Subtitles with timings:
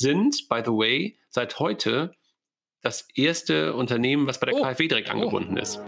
[0.00, 2.12] sind, by the way, seit heute
[2.82, 4.62] das erste Unternehmen, was bei der oh.
[4.62, 5.62] KfW direkt angebunden oh.
[5.62, 5.80] ist.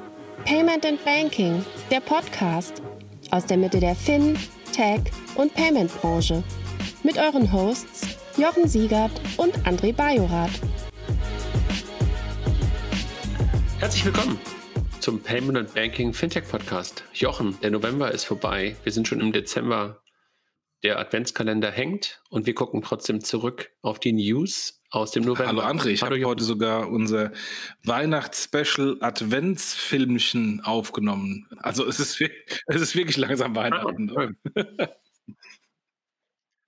[0.45, 2.83] Payment and Banking, der Podcast
[3.31, 4.37] aus der Mitte der Fin,
[4.73, 5.03] Tech
[5.37, 6.43] und Payment Branche.
[7.05, 10.51] Mit euren Hosts Jochen Siegert und André Bajorath.
[13.79, 14.39] Herzlich willkommen
[14.99, 17.05] zum Payment and Banking Fintech Podcast.
[17.15, 18.77] Jochen, der November ist vorbei.
[18.83, 20.00] Wir sind schon im Dezember.
[20.83, 25.47] Der Adventskalender hängt und wir gucken trotzdem zurück auf die News aus dem November.
[25.47, 27.33] Hallo André, ich habe heute sogar unser
[27.85, 31.47] Weihnachtsspecial Adventsfilmchen aufgenommen.
[31.59, 32.21] Also es ist,
[32.67, 34.11] es ist wirklich langsam Weihnachten.
[34.17, 34.89] Ah,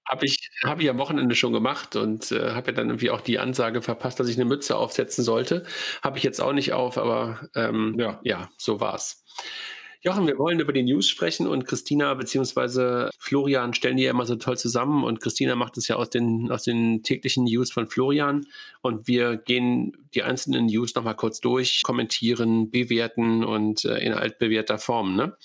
[0.08, 3.22] habe ich, hab ich am Wochenende schon gemacht und äh, habe ja dann irgendwie auch
[3.22, 5.64] die Ansage verpasst, dass ich eine Mütze aufsetzen sollte.
[6.02, 8.20] Habe ich jetzt auch nicht auf, aber ähm, ja.
[8.22, 9.24] ja, so war's.
[10.04, 13.10] Jochen, wir wollen über die News sprechen und Christina bzw.
[13.20, 16.50] Florian stellen die ja immer so toll zusammen und Christina macht es ja aus den,
[16.50, 18.44] aus den täglichen News von Florian
[18.80, 24.78] und wir gehen die einzelnen News nochmal kurz durch, kommentieren, bewerten und äh, in altbewährter
[24.78, 25.14] Form.
[25.14, 25.36] Ne?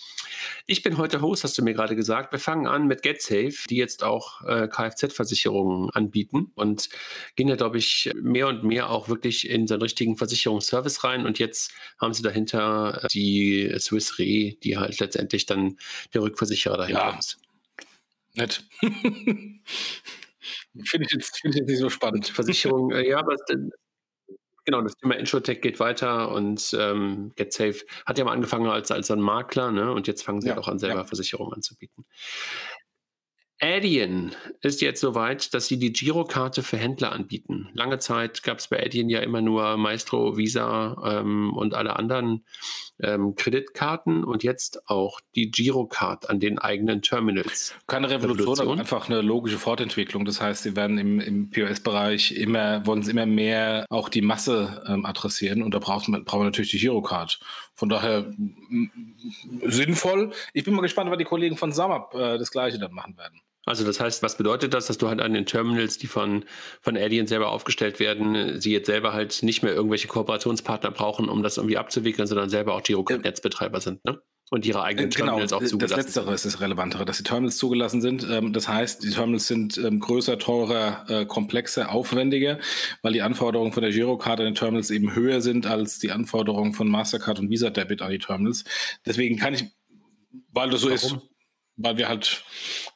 [0.66, 2.32] Ich bin heute Host, hast du mir gerade gesagt.
[2.32, 6.90] Wir fangen an mit GetSafe, die jetzt auch äh, Kfz-Versicherungen anbieten und
[7.36, 11.28] gehen ja, glaube ich, mehr und mehr auch wirklich in so einen richtigen Versicherungsservice rein
[11.28, 11.72] und jetzt
[12.02, 15.78] haben sie dahinter äh, die Swiss Re die, halt letztendlich dann
[16.14, 17.18] der Rückversicherer dahinter ja.
[17.18, 17.40] ist.
[18.36, 18.64] Nett.
[20.84, 22.28] Finde ich, jetzt, find ich jetzt nicht so spannend.
[22.28, 23.36] Versicherung, äh, ja, aber
[24.66, 29.10] genau, das Thema Insurtech geht weiter und ähm, GetSafe hat ja mal angefangen als, als
[29.10, 29.92] ein Makler, ne?
[29.92, 31.06] Und jetzt fangen sie ja, halt auch an, selber ja.
[31.06, 32.06] Versicherungen anzubieten.
[33.60, 37.70] Adyen ist jetzt soweit, dass sie die Girokarte für Händler anbieten.
[37.74, 42.46] Lange Zeit gab es bei Adyen ja immer nur Maestro, Visa ähm, und alle anderen
[43.02, 47.76] ähm, Kreditkarten und jetzt auch die Girocard an den eigenen Terminals.
[47.88, 48.68] Keine Revolution, Revolution.
[48.68, 50.26] aber einfach eine logische Fortentwicklung.
[50.26, 54.84] Das heißt, sie werden im, im POS-Bereich immer, wollen sie immer mehr auch die Masse
[54.88, 57.40] ähm, adressieren und da braucht man, braucht man natürlich die Girocard.
[57.74, 58.34] Von daher
[59.66, 60.32] sinnvoll.
[60.54, 63.40] Ich bin mal gespannt, wann die Kollegen von SumUp äh, das gleiche dann machen werden.
[63.68, 66.46] Also das heißt, was bedeutet das, dass du halt an den Terminals, die von,
[66.82, 71.44] von Adyen selber aufgestellt werden, sie jetzt selber halt nicht mehr irgendwelche Kooperationspartner brauchen, um
[71.44, 74.22] das irgendwie abzuwickeln, sondern selber auch Girocard-Netzbetreiber sind, ne?
[74.50, 77.58] Und ihre eigenen genau, Terminals auch zugelassen Das Letztere ist das Relevantere, dass die Terminals
[77.58, 78.26] zugelassen sind.
[78.30, 82.58] Ähm, das heißt, die Terminals sind ähm, größer, teurer, äh, komplexer, aufwendiger,
[83.02, 86.74] weil die Anforderungen von der Girocard an den Terminals eben höher sind als die Anforderungen
[86.74, 88.64] von Mastercard und Visa Debit an die Terminals.
[89.06, 89.66] Deswegen kann ich,
[90.54, 91.18] weil das so Warum?
[91.18, 91.18] ist,
[91.76, 92.46] weil wir halt,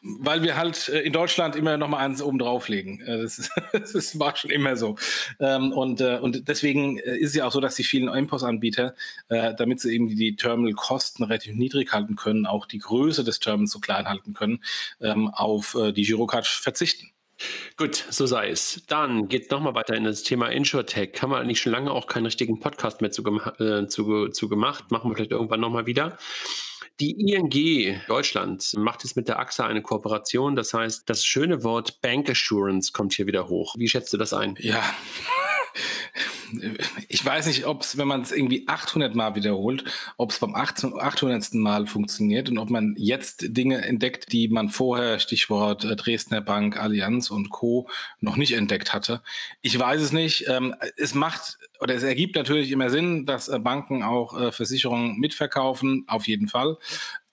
[0.02, 3.02] weil wir halt äh, in Deutschland immer noch mal eins oben drauflegen.
[3.02, 4.96] Äh, das, das war schon immer so.
[5.40, 8.96] Ähm, und, äh, und deswegen ist es ja auch so, dass die vielen Impos-Anbieter,
[9.28, 13.80] damit sie eben die Terminal-Kosten relativ niedrig halten können, auch die Größe des Terminals so
[13.80, 14.64] klein halten können,
[15.00, 17.12] ähm, auf die Girocard verzichten.
[17.78, 18.84] Gut, so sei es.
[18.88, 21.22] Dann geht es nochmal weiter in das Thema InsurTech.
[21.22, 23.24] Haben wir eigentlich schon lange auch keinen richtigen Podcast mehr zu,
[23.60, 24.92] äh, zu, zu gemacht.
[24.92, 26.18] Machen wir vielleicht irgendwann nochmal wieder.
[27.02, 30.56] Die ING Deutschland macht jetzt mit der AXA eine Kooperation.
[30.56, 33.74] Das heißt, das schöne Wort Bank Assurance kommt hier wieder hoch.
[33.76, 34.56] Wie schätzt du das ein?
[34.60, 34.84] Ja,
[37.08, 39.84] ich weiß nicht, ob es, wenn man es irgendwie 800 Mal wiederholt,
[40.18, 41.54] ob es beim 800.
[41.54, 46.78] Mal funktioniert und ob man jetzt Dinge entdeckt, die man vorher, Stichwort äh, Dresdner Bank,
[46.78, 47.90] Allianz und Co.
[48.20, 49.22] noch nicht entdeckt hatte.
[49.62, 50.48] Ich weiß es nicht.
[50.48, 55.20] Ähm, es macht oder es ergibt natürlich immer Sinn, dass äh, Banken auch äh, Versicherungen
[55.20, 56.78] mitverkaufen, auf jeden Fall.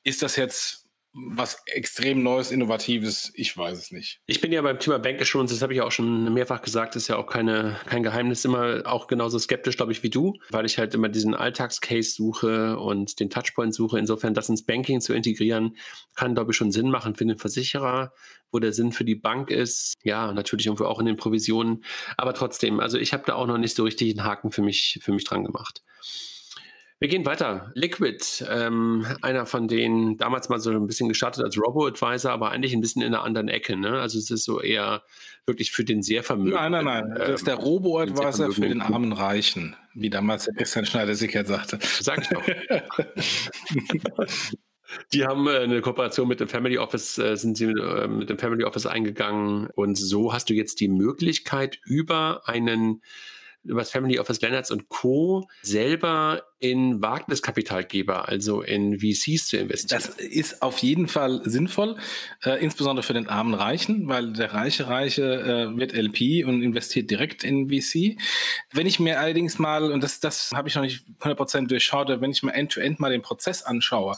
[0.05, 0.88] Ist das jetzt
[1.27, 4.21] was extrem Neues, Innovatives, ich weiß es nicht.
[4.27, 7.09] Ich bin ja beim Thema Bank Assurance, das habe ich auch schon mehrfach gesagt, ist
[7.09, 10.79] ja auch keine, kein Geheimnis, immer auch genauso skeptisch, glaube ich, wie du, weil ich
[10.79, 13.99] halt immer diesen Alltagscase suche und den Touchpoint suche.
[13.99, 15.77] Insofern, das ins Banking zu integrieren,
[16.15, 18.13] kann, glaube ich, schon Sinn machen für den Versicherer,
[18.51, 19.95] wo der Sinn für die Bank ist.
[20.05, 21.85] Ja, natürlich irgendwo auch in den Provisionen.
[22.17, 24.99] Aber trotzdem, also ich habe da auch noch nicht so richtig einen Haken für mich,
[25.03, 25.83] für mich dran gemacht.
[27.01, 27.71] Wir gehen weiter.
[27.75, 32.73] Liquid, ähm, einer von denen damals mal so ein bisschen gestartet als Robo-Advisor, aber eigentlich
[32.73, 33.77] ein bisschen in einer anderen Ecke.
[33.77, 34.01] Ne?
[34.01, 35.05] Also es ist so eher
[35.47, 36.73] wirklich für den sehr Vermögenden.
[36.73, 37.15] Nein, nein, nein.
[37.17, 41.79] Das ist der ähm, Robo-Advisor für den armen Reichen, wie damals der Christian Schneider-Sickert sagte.
[41.81, 42.43] Sag ich doch.
[45.13, 48.39] Die haben äh, eine Kooperation mit dem Family Office, äh, sind sie äh, mit dem
[48.39, 53.03] Family Office eingegangen und so hast du jetzt die Möglichkeit über einen
[53.65, 55.47] über das Family Office Leonards und Co.
[55.63, 60.03] selber in Wagniskapitalgeber, also in VCs zu investieren.
[60.03, 61.97] Das ist auf jeden Fall sinnvoll,
[62.45, 67.11] äh, insbesondere für den armen Reichen, weil der reiche Reiche äh, wird LP und investiert
[67.11, 68.19] direkt in VC.
[68.73, 72.31] Wenn ich mir allerdings mal, und das, das habe ich noch nicht 100% durchschaut, wenn
[72.31, 74.17] ich mir end-to-end -end mal den Prozess anschaue,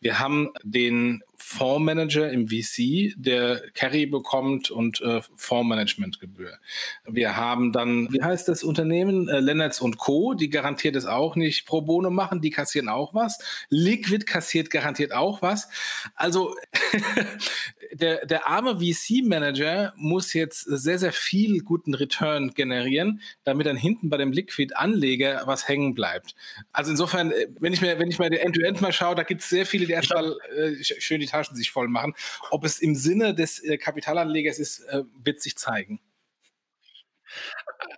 [0.00, 6.58] wir haben den Fondsmanager im VC, der Carry bekommt und äh, Fondsmanagementgebühr.
[7.06, 9.28] Wir haben dann, wie heißt das Unternehmen?
[9.28, 13.14] Äh, Lennartz und Co., die garantiert es auch nicht pro bono machen, die kassieren auch
[13.14, 13.38] was.
[13.68, 15.68] Liquid kassiert garantiert auch was.
[16.14, 16.56] Also
[17.92, 24.08] der, der arme VC-Manager muss jetzt sehr, sehr viel guten Return generieren, damit dann hinten
[24.08, 26.34] bei dem Liquid-Anleger was hängen bleibt.
[26.72, 29.48] Also insofern, äh, wenn ich mir, wenn ich mir End-to-End mal schaue, da gibt es
[29.48, 32.14] sehr viele, die erstmal äh, schön die Taschen sich voll machen.
[32.50, 36.00] Ob es im Sinne des äh, Kapitalanlegers ist, äh, wird sich zeigen.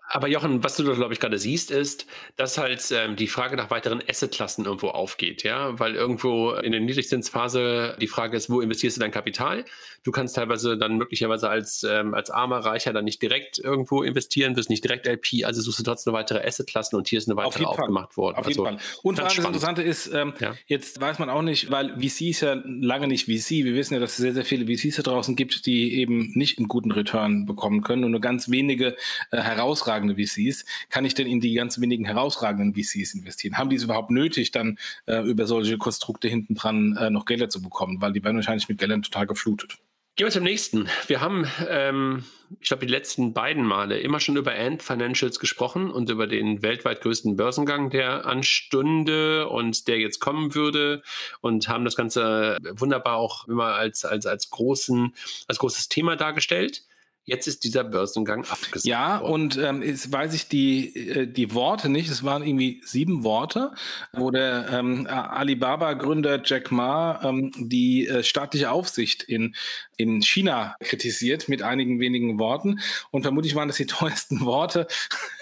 [0.09, 3.71] Aber Jochen, was du, glaube ich, gerade siehst, ist, dass halt ähm, die Frage nach
[3.71, 8.97] weiteren Assetklassen irgendwo aufgeht, ja, weil irgendwo in der Niedrigzinsphase die Frage ist, wo investierst
[8.97, 9.65] du dein Kapital?
[10.05, 14.55] Du kannst teilweise dann möglicherweise als, ähm, als armer Reicher dann nicht direkt irgendwo investieren,
[14.55, 17.65] bist nicht direkt LP, also suchst du trotzdem weitere Assetklassen und hier ist eine weitere
[17.65, 18.37] aufgemacht worden.
[18.37, 19.01] Auf jeden also, Fall.
[19.03, 20.55] Und vor allem das Interessante ist, ähm, ja.
[20.67, 23.65] jetzt weiß man auch nicht, weil VC ist ja lange nicht VC.
[23.65, 26.59] Wir wissen ja, dass es sehr, sehr viele VCs da draußen gibt, die eben nicht
[26.59, 28.97] einen guten Return bekommen können und nur ganz wenige
[29.31, 29.39] äh,
[29.75, 30.65] herausragende VCs.
[30.91, 33.59] Kann ich denn in die ganz wenigen herausragenden VCs investieren?
[33.59, 37.49] Haben die es überhaupt nötig, dann äh, über solche Konstrukte hinten dran äh, noch Gelder
[37.49, 38.01] zu bekommen?
[38.01, 39.79] Weil die werden wahrscheinlich mit Geldern total geflutet.
[40.17, 40.89] Gehen wir zum nächsten.
[41.09, 42.25] Wir haben, ähm,
[42.61, 46.63] ich glaube, die letzten beiden Male immer schon über Ant Financials gesprochen und über den
[46.63, 51.03] weltweit größten Börsengang, der anstünde und der jetzt kommen würde
[51.41, 55.13] und haben das Ganze wunderbar auch immer als, als, als, großen,
[55.49, 56.85] als großes Thema dargestellt.
[57.27, 58.85] Jetzt ist dieser Börsengang abgesagt.
[58.85, 59.33] Ja, worden.
[59.33, 62.11] und ähm, jetzt weiß ich die, äh, die Worte nicht.
[62.11, 63.73] Es waren irgendwie sieben Worte,
[64.13, 69.55] wo der ähm, Alibaba-Gründer Jack Ma ähm, die äh, staatliche Aufsicht in,
[69.97, 72.81] in China kritisiert mit einigen wenigen Worten.
[73.11, 74.87] Und vermutlich waren das die teuersten Worte,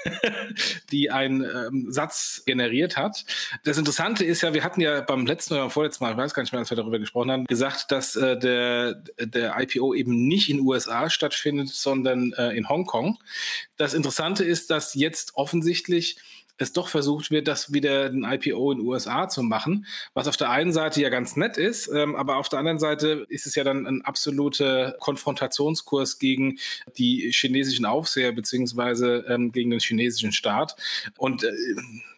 [0.92, 3.24] die ein ähm, Satz generiert hat.
[3.64, 6.44] Das Interessante ist ja, wir hatten ja beim letzten oder vorletzten Mal, ich weiß gar
[6.44, 10.48] nicht mehr, als wir darüber gesprochen haben, gesagt, dass äh, der, der IPO eben nicht
[10.48, 13.18] in den USA stattfindet, sondern äh, in Hongkong.
[13.76, 16.16] Das Interessante ist, dass jetzt offensichtlich
[16.58, 20.36] es doch versucht wird, das wieder ein IPO in den USA zu machen, was auf
[20.36, 23.54] der einen Seite ja ganz nett ist, ähm, aber auf der anderen Seite ist es
[23.54, 26.58] ja dann ein absoluter Konfrontationskurs gegen
[26.96, 30.76] die chinesischen Aufseher beziehungsweise ähm, gegen den chinesischen Staat.
[31.16, 31.52] Und äh,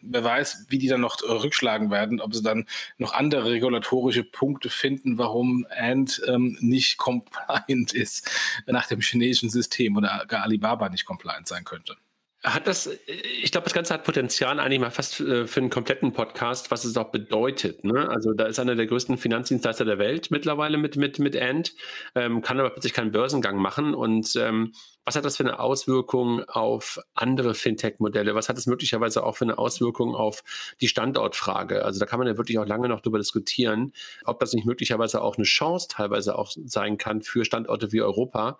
[0.01, 2.65] wer weiß, wie die dann noch rückschlagen werden, ob sie dann
[2.97, 8.29] noch andere regulatorische Punkte finden, warum Ant ähm, nicht compliant ist
[8.65, 11.95] nach dem chinesischen System oder gar Alibaba nicht compliant sein könnte.
[12.45, 16.13] Hat das, ich glaube, das Ganze hat Potenzial eigentlich mal fast äh, für einen kompletten
[16.13, 17.83] Podcast, was es auch bedeutet.
[17.83, 18.07] Ne?
[18.07, 21.73] Also da ist einer der größten Finanzdienstleister der Welt mittlerweile mit, mit, mit Ant,
[22.13, 24.73] ähm, kann aber plötzlich keinen Börsengang machen und ähm,
[25.05, 28.33] was hat das für eine Auswirkung auf andere Fintech-Modelle?
[28.33, 30.43] Was hat das möglicherweise auch für eine Auswirkung auf
[30.81, 31.85] die Standortfrage?
[31.85, 33.93] Also da kann man ja wirklich auch lange noch drüber diskutieren,
[34.23, 38.57] ob das nicht möglicherweise auch eine Chance teilweise auch sein kann für Standorte wie Europa,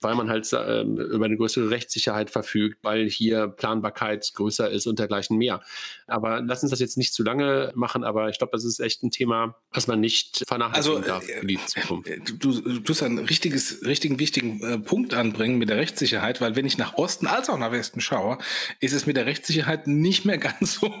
[0.00, 5.00] weil man halt äh, über eine größere Rechtssicherheit verfügt, weil hier Planbarkeit größer ist und
[5.00, 5.60] dergleichen mehr.
[6.06, 9.02] Aber lass uns das jetzt nicht zu lange machen, aber ich glaube, das ist echt
[9.02, 12.10] ein Thema, was man nicht vernachlässigen also, darf äh, Zukunft.
[12.38, 16.66] Du, du tust einen richtiges, richtigen, wichtigen äh, Punkt anbringen mit der Rechtssicherheit, weil wenn
[16.66, 18.38] ich nach Osten als auch nach Westen schaue,
[18.78, 20.92] ist es mit der Rechtssicherheit nicht mehr ganz so,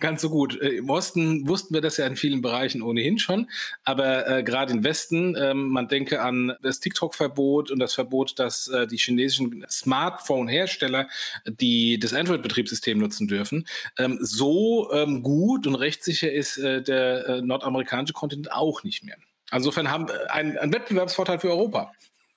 [0.00, 0.60] ganz so gut.
[0.60, 3.50] Äh, Im Osten wussten wir das ja in vielen Bereichen ohnehin schon,
[3.84, 8.68] aber äh, gerade im Westen, äh, man denke an das TikTok-Verbot und das Verbot, dass
[8.68, 11.08] äh, die chinesischen Smartphone-Hersteller
[11.46, 13.66] die das Android-Betriebssystem nutzen dürfen.
[13.98, 19.16] Ähm, so ähm, gut und rechtssicher ist äh, der äh, nordamerikanische Kontinent auch nicht mehr.
[19.52, 21.92] Insofern haben einen, einen Wettbewerbsvorteil für Europa.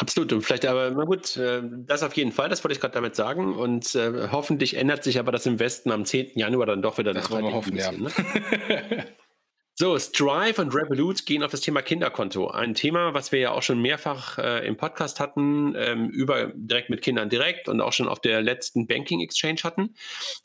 [0.00, 0.32] Absolut.
[0.32, 3.14] Und vielleicht aber, na gut, äh, das auf jeden Fall, das wollte ich gerade damit
[3.14, 3.54] sagen.
[3.54, 6.38] Und äh, hoffentlich ändert sich aber das im Westen am 10.
[6.38, 7.12] Januar dann doch wieder.
[7.12, 7.92] Das wollen wir hoffen, ja.
[7.92, 8.10] Ne?
[9.76, 12.50] So, Strive und Revolut gehen auf das Thema Kinderkonto.
[12.50, 16.90] Ein Thema, was wir ja auch schon mehrfach äh, im Podcast hatten, ähm, über direkt
[16.90, 19.94] mit Kindern direkt und auch schon auf der letzten Banking Exchange hatten.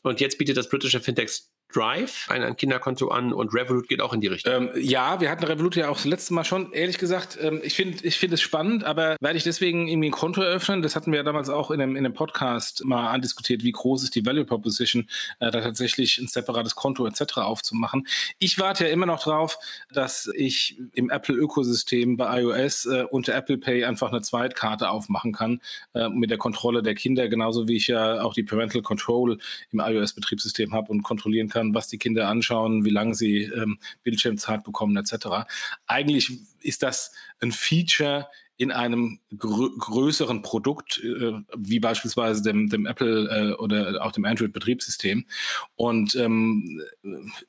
[0.02, 1.42] Und jetzt bietet das britische Fintech
[1.72, 4.52] Drive ein, ein Kinderkonto an und Revolut geht auch in die Richtung.
[4.52, 6.72] Ähm, ja, wir hatten Revolut ja auch das letzte Mal schon.
[6.72, 10.12] Ehrlich gesagt, ähm, ich finde ich find es spannend, aber werde ich deswegen irgendwie ein
[10.12, 10.82] Konto eröffnen?
[10.82, 14.04] Das hatten wir ja damals auch in einem, in einem Podcast mal andiskutiert, wie groß
[14.04, 15.08] ist die Value Proposition,
[15.40, 17.38] äh, da tatsächlich ein separates Konto etc.
[17.38, 18.06] aufzumachen.
[18.38, 19.58] Ich warte ja immer noch drauf,
[19.92, 25.60] dass ich im Apple-Ökosystem bei iOS äh, unter Apple Pay einfach eine Zweitkarte aufmachen kann
[25.94, 29.38] äh, mit der Kontrolle der Kinder, genauso wie ich ja auch die Parental Control
[29.72, 33.78] im iOS-Betriebssystem habe und kontrollieren kann kann, was die Kinder anschauen, wie lange sie ähm,
[34.02, 35.48] Bildschirmzeit bekommen etc.
[35.86, 42.86] Eigentlich ist das ein Feature in einem grö größeren Produkt, äh, wie beispielsweise dem, dem
[42.86, 45.26] Apple äh, oder auch dem Android-Betriebssystem.
[45.74, 46.82] Und ähm,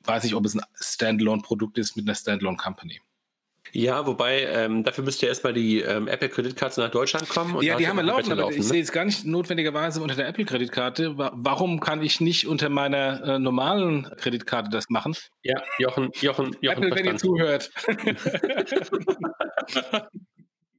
[0.04, 3.00] weiß nicht, ob es ein Standalone-Produkt ist mit einer Standalone-Company.
[3.72, 7.60] Ja, wobei, ähm, dafür müsste ja erstmal die ähm, Apple-Kreditkarte nach Deutschland kommen.
[7.62, 8.64] ja, die haben wir laufen, aber laufen, ich ne?
[8.64, 11.14] sehe jetzt gar nicht notwendigerweise unter der Apple-Kreditkarte.
[11.16, 15.14] Warum kann ich nicht unter meiner äh, normalen Kreditkarte das machen?
[15.42, 16.84] Ja, Jochen, Jochen, Jochen.
[16.84, 17.70] Apple, wenn ihr zuhört.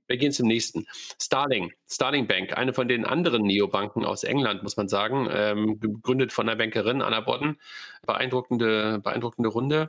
[0.10, 0.88] Wir gehen zum nächsten.
[1.22, 6.34] Starling, Starling Bank, eine von den anderen Neobanken aus England, muss man sagen, ähm, gegründet
[6.34, 7.62] von der Bankerin Anna Bodden.
[8.08, 9.88] Beeindruckende, beeindruckende Runde.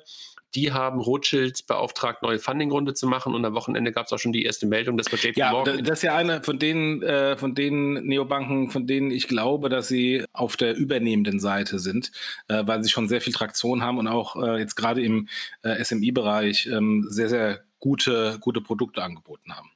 [0.54, 4.32] Die haben Rothschild beauftragt, neue Funding-Runde zu machen und am Wochenende gab es auch schon
[4.32, 5.84] die erste Meldung, dass wir JP ja, Morgan.
[5.84, 9.88] Das ist ja eine von den, äh, von den Neobanken, von denen ich glaube, dass
[9.88, 12.10] sie auf der übernehmenden Seite sind,
[12.48, 15.28] äh, weil sie schon sehr viel Traktion haben und auch äh, jetzt gerade im
[15.62, 19.70] äh, SMI-Bereich ähm, sehr, sehr gute, gute Produkte angeboten haben.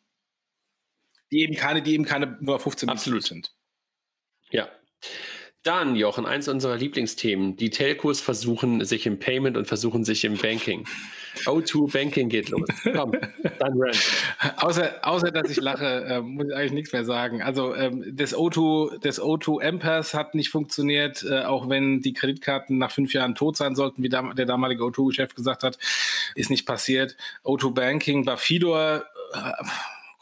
[1.31, 3.53] Die eben keine, die eben keine nur 15 Absolut sind.
[4.51, 4.69] Ja.
[5.65, 7.57] Dann, Jochen, eins unserer Lieblingsthemen.
[7.57, 10.85] Die Telcos versuchen sich im Payment und versuchen sich im Banking.
[11.47, 12.69] O2 Banking geht los.
[12.95, 13.13] Komm,
[13.59, 13.99] dann Rand.
[14.57, 17.41] Außer, außer, dass ich lache, äh, muss ich eigentlich nichts mehr sagen.
[17.41, 22.77] Also ähm, das O2, das O2 Ampers hat nicht funktioniert, äh, auch wenn die Kreditkarten
[22.77, 25.79] nach fünf Jahren tot sein sollten, wie dam der damalige O2-Chef gesagt hat,
[26.35, 27.17] ist nicht passiert.
[27.43, 29.39] O2 Banking, Bafidor, äh,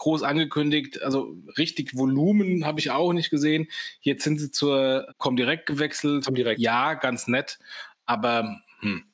[0.03, 1.03] groß angekündigt.
[1.03, 3.69] Also richtig Volumen habe ich auch nicht gesehen.
[4.01, 6.25] Jetzt sind sie zur Comdirect gewechselt.
[6.25, 6.61] Comdirect.
[6.61, 7.59] Ja, ganz nett.
[8.05, 9.05] Aber hm.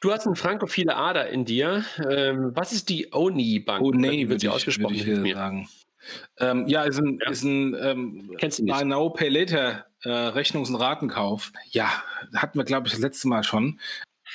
[0.00, 1.84] Du hast eine frankophile Ader in dir.
[2.10, 3.82] Ähm, was ist die ONI Bank?
[3.82, 4.98] ONI wird sie ausgesprochen.
[5.06, 5.68] Würde ich sagen.
[6.38, 7.30] Ähm, ja, ist ein, ja.
[7.30, 8.84] ist ein ähm, Kennst du nicht?
[8.84, 11.52] Now Pay Later äh, Rechnungs- und Ratenkauf.
[11.70, 12.02] Ja,
[12.34, 13.78] hatten wir, glaube ich, das letzte Mal schon.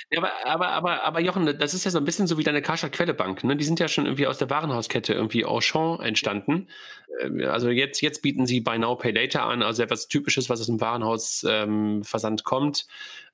[0.10, 2.62] Ja, aber, aber, aber, aber Jochen, das ist ja so ein bisschen so wie deine
[2.62, 3.44] Karstadt Quellebank.
[3.44, 3.56] Ne?
[3.56, 6.68] Die sind ja schon irgendwie aus der Warenhauskette irgendwie Auchan entstanden.
[7.22, 10.60] Ähm, also jetzt, jetzt bieten sie Buy Now, Pay Later an, also etwas Typisches, was
[10.60, 12.86] aus dem Warenhausversand ähm, kommt.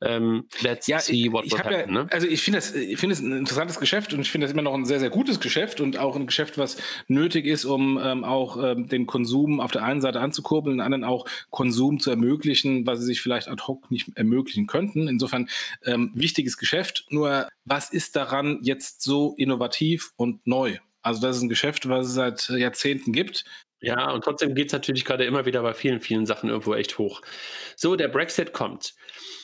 [0.01, 1.72] Ähm, let's ja, see what will happen.
[1.72, 2.08] Ja, ne?
[2.12, 4.62] Also ich finde das, ich finde es ein interessantes Geschäft und ich finde das immer
[4.62, 6.77] noch ein sehr, sehr gutes Geschäft und auch ein Geschäft, was
[7.08, 11.03] nötig ist, um ähm, auch ähm, den Konsum auf der einen Seite anzukurbeln, und anderen
[11.03, 15.08] auch Konsum zu ermöglichen, was sie sich vielleicht ad hoc nicht ermöglichen könnten.
[15.08, 15.48] Insofern
[15.86, 16.12] ähm,
[16.54, 17.06] wichtiges Geschäft.
[17.10, 20.78] Nur was ist daran jetzt so innovativ und neu?
[21.02, 23.44] Also das ist ein Geschäft, was es seit Jahrzehnten gibt.
[23.82, 26.98] Ja, und trotzdem geht es natürlich gerade immer wieder bei vielen, vielen Sachen irgendwo echt
[26.98, 27.22] hoch.
[27.76, 28.94] So, der Brexit kommt.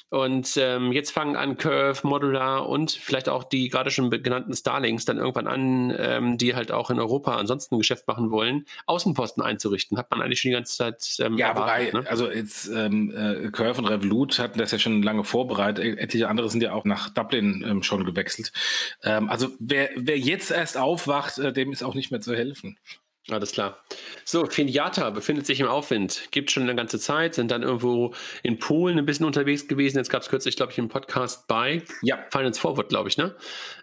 [0.09, 5.05] Und ähm, jetzt fangen an Curve, Modular und vielleicht auch die gerade schon genannten Starlings
[5.05, 9.43] dann irgendwann an, ähm, die halt auch in Europa ansonsten ein Geschäft machen wollen, Außenposten
[9.43, 9.97] einzurichten.
[9.97, 12.09] Hat man eigentlich schon die ganze Zeit ähm, Ja, erwartet, wobei, ne?
[12.09, 15.99] also jetzt ähm, äh, Curve und Revolut hatten das ja schon lange vorbereitet.
[15.99, 18.51] Etliche andere sind ja auch nach Dublin ähm, schon gewechselt.
[19.03, 22.77] Ähm, also wer, wer jetzt erst aufwacht, äh, dem ist auch nicht mehr zu helfen.
[23.27, 23.77] Alles klar.
[24.25, 26.29] So, Finiata befindet sich im Aufwind.
[26.31, 29.97] Gibt schon eine ganze Zeit, sind dann irgendwo in Polen ein bisschen unterwegs gewesen.
[29.97, 32.19] Jetzt gab es kürzlich, glaube ich, einen Podcast bei ja.
[32.31, 33.35] Finance Forward, glaube ich, ne?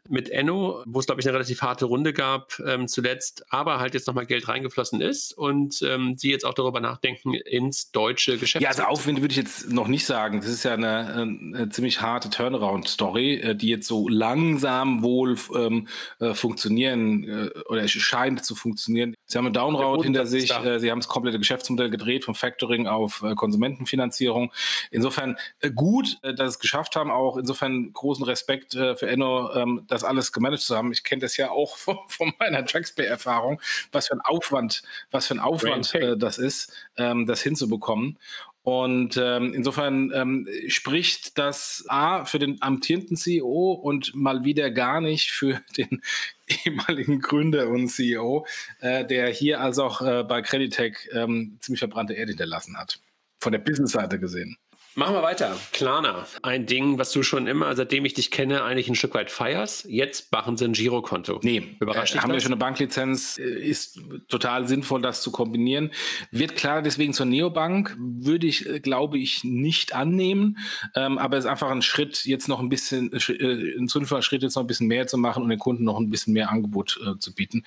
[0.09, 3.95] Mit Enno, wo es, glaube ich, eine relativ harte Runde gab ähm, zuletzt, aber halt
[3.95, 8.63] jetzt nochmal Geld reingeflossen ist und ähm, sie jetzt auch darüber nachdenken, ins deutsche Geschäft
[8.63, 10.41] Ja, also Aufwind würde ich jetzt noch nicht sagen.
[10.41, 15.89] Das ist ja eine, eine ziemlich harte Turnaround-Story, äh, die jetzt so langsam wohl ähm,
[16.21, 19.15] äh, funktionieren äh, oder scheint zu funktionieren.
[19.27, 20.51] Sie haben einen Downround hinter sich.
[20.53, 24.53] Äh, Sie haben das komplette Geschäftsmodell gedreht vom Factoring auf äh, Konsumentenfinanzierung.
[24.91, 27.11] Insofern äh, gut, dass Sie es geschafft haben.
[27.11, 30.93] Auch insofern großen Respekt für Enno, ähm, das alles gemanagt zu haben.
[30.93, 33.61] Ich kenne das ja auch von, von meiner Traxpay-Erfahrung,
[33.93, 38.19] was für ein Aufwand, was für ein Aufwand das ist, ähm, das hinzubekommen.
[38.67, 45.01] Und ähm, insofern ähm, spricht das A für den amtierenden CEO und mal wieder gar
[45.01, 46.03] nicht für den
[46.49, 48.45] ehemaligen Gründer und CEO,
[48.81, 52.99] äh, der hier also auch äh, bei Creditec ähm, ziemlich verbrannte Erde hinterlassen hat.
[53.39, 54.57] Von der Business-Seite gesehen.
[54.99, 55.55] Machen wir weiter.
[55.73, 56.27] Klarna.
[56.41, 59.85] Ein Ding, was du schon immer, seitdem ich dich kenne, eigentlich ein Stück weit feierst.
[59.85, 61.39] Jetzt machen sie ein Girokonto.
[61.43, 63.37] Nee, überrascht äh, haben wir schon eine Banklizenz.
[63.37, 65.91] Äh, ist total sinnvoll, das zu kombinieren.
[66.31, 67.95] Wird klar deswegen zur Neobank.
[67.99, 70.57] Würde ich, äh, glaube ich, nicht annehmen.
[70.95, 74.43] Ähm, aber es ist einfach ein Schritt, jetzt noch ein bisschen, äh, ein sinnvoller Schritt,
[74.43, 76.99] jetzt noch ein bisschen mehr zu machen und den Kunden noch ein bisschen mehr Angebot
[77.07, 77.65] äh, zu bieten.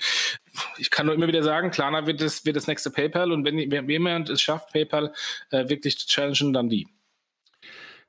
[0.80, 3.70] Ich kann nur immer wieder sagen, Klarna wird das, wird das nächste PayPal und wenn,
[3.70, 5.14] wenn jemand es schafft, PayPal
[5.52, 6.88] äh, wirklich zu challengen, dann die.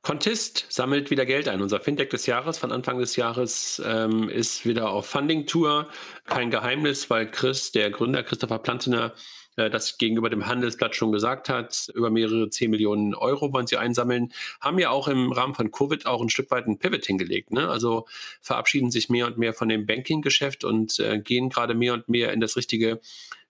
[0.02, 1.60] Contist sammelt wieder Geld ein.
[1.60, 5.88] Unser Fintech des Jahres von Anfang des Jahres ähm, ist wieder auf Funding-Tour.
[6.24, 9.12] Kein Geheimnis, weil Chris, der Gründer Christopher Plantener,
[9.56, 11.90] äh, das gegenüber dem Handelsblatt schon gesagt hat.
[11.94, 14.32] Über mehrere 10 Millionen Euro wollen sie einsammeln.
[14.60, 17.52] Haben ja auch im Rahmen von Covid auch ein Stück weit ein Pivot hingelegt.
[17.52, 17.68] Ne?
[17.68, 18.06] Also
[18.40, 22.32] verabschieden sich mehr und mehr von dem Banking-Geschäft und äh, gehen gerade mehr und mehr
[22.32, 23.00] in das richtige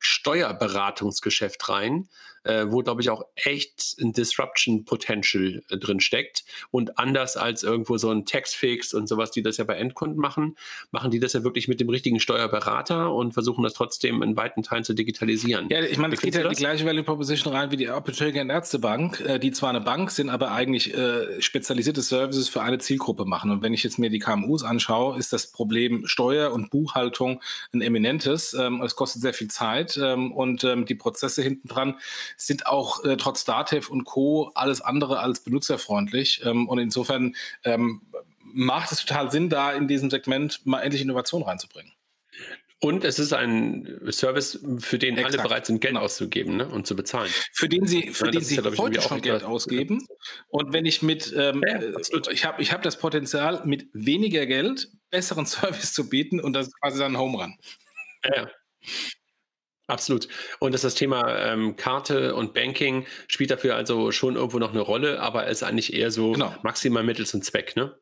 [0.00, 2.08] Steuerberatungsgeschäft rein,
[2.44, 6.44] äh, wo, glaube ich, auch echt ein Disruption Potential äh, drin steckt.
[6.70, 10.56] Und anders als irgendwo so ein Taxfix und sowas, die das ja bei Endkunden machen,
[10.90, 14.62] machen die das ja wirklich mit dem richtigen Steuerberater und versuchen das trotzdem in weiten
[14.62, 15.68] Teilen zu digitalisieren.
[15.70, 18.50] Ja, ich meine, es geht ja die gleiche Value Proposition rein wie die Apotheke und
[18.50, 23.24] Ärztebank, äh, die zwar eine Bank sind, aber eigentlich äh, spezialisierte Services für eine Zielgruppe
[23.24, 23.50] machen.
[23.50, 27.42] Und wenn ich jetzt mir die KMUs anschaue, ist das Problem Steuer und Buchhaltung
[27.72, 28.54] ein eminentes.
[28.54, 31.96] Ähm, es kostet sehr viel Zeit ähm, und ähm, die Prozesse hinten dran
[32.36, 34.50] sind auch äh, trotz Datev und Co.
[34.54, 36.42] alles andere als benutzerfreundlich.
[36.44, 38.02] Ähm, und insofern ähm,
[38.42, 41.92] macht es total Sinn, da in diesem Segment mal endlich Innovation reinzubringen.
[42.82, 45.34] Und es ist ein Service, für den Exakt.
[45.34, 46.66] alle bereit sind, Geld auszugeben ne?
[46.66, 47.30] und zu bezahlen.
[47.52, 50.06] Für den sie, für ja, den sie ja, heute schon Geld ausgeben.
[50.48, 51.92] Und wenn ich mit, ähm, ja, äh,
[52.32, 56.68] ich habe ich hab das Potenzial, mit weniger Geld besseren Service zu bieten und das
[56.68, 57.58] ist quasi dann Home Run.
[58.24, 58.50] Ja.
[59.90, 60.28] Absolut.
[60.58, 64.80] Und das, das Thema ähm, Karte und Banking spielt dafür also schon irgendwo noch eine
[64.80, 66.54] Rolle, aber ist eigentlich eher so genau.
[66.62, 67.98] maximal Mittel zum Zweck, ne?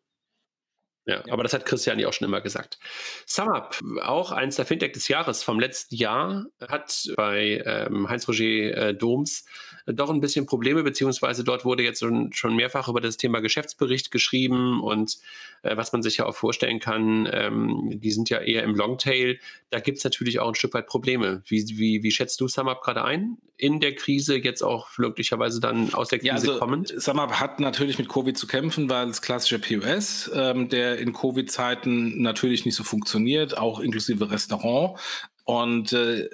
[1.07, 2.78] Ja, ja, aber das hat Christian ja auch schon immer gesagt.
[3.26, 8.95] SumUp, auch eins der Fintech des Jahres vom letzten Jahr, hat bei ähm, Heinz-Roger äh,
[8.95, 9.47] Doms
[9.92, 14.83] doch ein bisschen Probleme, beziehungsweise dort wurde jetzt schon, mehrfach über das Thema Geschäftsbericht geschrieben
[14.83, 15.18] und
[15.62, 19.38] äh, was man sich ja auch vorstellen kann, ähm, die sind ja eher im Longtail.
[19.71, 21.42] Da gibt es natürlich auch ein Stück weit Probleme.
[21.47, 23.38] Wie, wie, wie schätzt du SumUp gerade ein?
[23.57, 26.95] In der Krise, jetzt auch möglicherweise dann aus der Krise ja, also, kommend?
[26.97, 32.23] SumUp hat natürlich mit Covid zu kämpfen, weil es klassischer POS, ähm, der in Covid-Zeiten
[32.23, 34.99] natürlich nicht so funktioniert, auch inklusive Restaurant.
[35.45, 36.28] Und äh,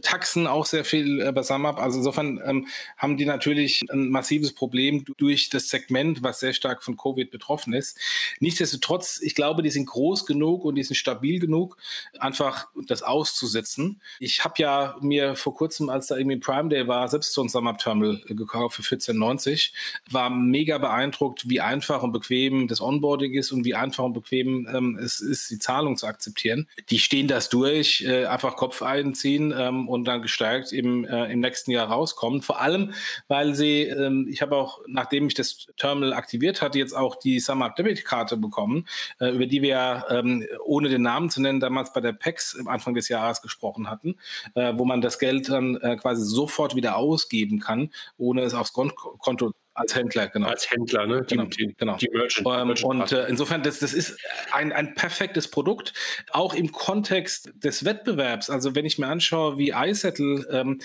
[0.00, 1.78] Taxen auch sehr viel äh, bei SumUp.
[1.78, 2.66] Also insofern ähm,
[2.96, 7.72] haben die natürlich ein massives Problem durch das Segment, was sehr stark von Covid betroffen
[7.72, 7.98] ist.
[8.40, 11.76] Nichtsdestotrotz, ich glaube, die sind groß genug und die sind stabil genug,
[12.18, 14.00] einfach das auszusetzen.
[14.20, 17.48] Ich habe ja mir vor kurzem, als da irgendwie Prime Day war, selbst so ein
[17.48, 19.72] SumUp Terminal gekauft für 14,90.
[20.10, 24.68] War mega beeindruckt, wie einfach und bequem das Onboarding ist und wie einfach und bequem
[24.72, 26.68] ähm, es ist, die Zahlung zu akzeptieren.
[26.90, 29.54] Die stehen das durch, äh, einfach Kopf einziehen.
[29.56, 32.42] Ähm, ähm, und dann gestärkt im, äh, im nächsten Jahr rauskommen.
[32.42, 32.92] Vor allem,
[33.28, 37.40] weil sie, ähm, ich habe auch, nachdem ich das Terminal aktiviert hatte, jetzt auch die
[37.40, 38.86] Summer Debit Karte bekommen,
[39.20, 42.68] äh, über die wir, ähm, ohne den Namen zu nennen, damals bei der PEX im
[42.68, 44.16] Anfang des Jahres gesprochen hatten,
[44.54, 48.72] äh, wo man das Geld dann äh, quasi sofort wieder ausgeben kann, ohne es aufs
[48.72, 50.48] Konto als Händler, genau.
[50.48, 51.22] Als Händler, ne?
[51.22, 51.48] Die, genau.
[51.48, 51.96] Die, genau.
[51.96, 52.46] die Merchant.
[52.46, 54.18] Ähm, Merchant und äh, insofern, das, das ist
[54.52, 55.92] ein, ein perfektes Produkt,
[56.30, 58.50] auch im Kontext des Wettbewerbs.
[58.50, 60.80] Also wenn ich mir anschaue, wie iSettle ähm,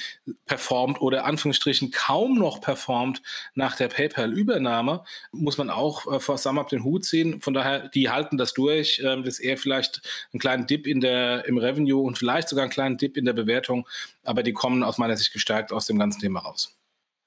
[0.45, 3.21] performt oder Anführungsstrichen kaum noch performt
[3.55, 7.41] nach der PayPal-Übernahme, muss man auch äh, vor SumUp den Hut ziehen.
[7.41, 9.01] Von daher, die halten das durch.
[9.03, 10.01] Ähm, das ist eher vielleicht
[10.31, 13.33] einen kleinen Dip in der, im Revenue und vielleicht sogar einen kleinen Dip in der
[13.33, 13.87] Bewertung,
[14.23, 16.77] aber die kommen aus meiner Sicht gestärkt aus dem ganzen Thema raus.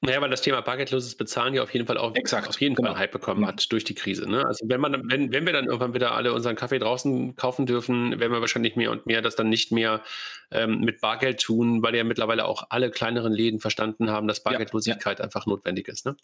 [0.02, 2.90] Naja, weil das Thema bargeldloses Bezahlen ja auf jeden Fall auch Exakt, auf jeden genau.
[2.90, 3.48] Fall Hype bekommen genau.
[3.52, 4.30] hat durch die Krise.
[4.30, 4.44] Ne?
[4.46, 8.20] Also wenn man, wenn, wenn wir dann irgendwann wieder alle unseren Kaffee draußen kaufen dürfen,
[8.20, 10.02] werden wir wahrscheinlich mehr und mehr das dann nicht mehr
[10.50, 15.18] ähm, mit Bargeld tun, weil ja mittlerweile auch alle kleineren Läden verstanden haben, dass Bargeldlosigkeit
[15.18, 15.24] ja.
[15.24, 16.04] einfach notwendig ist.
[16.04, 16.14] Ne?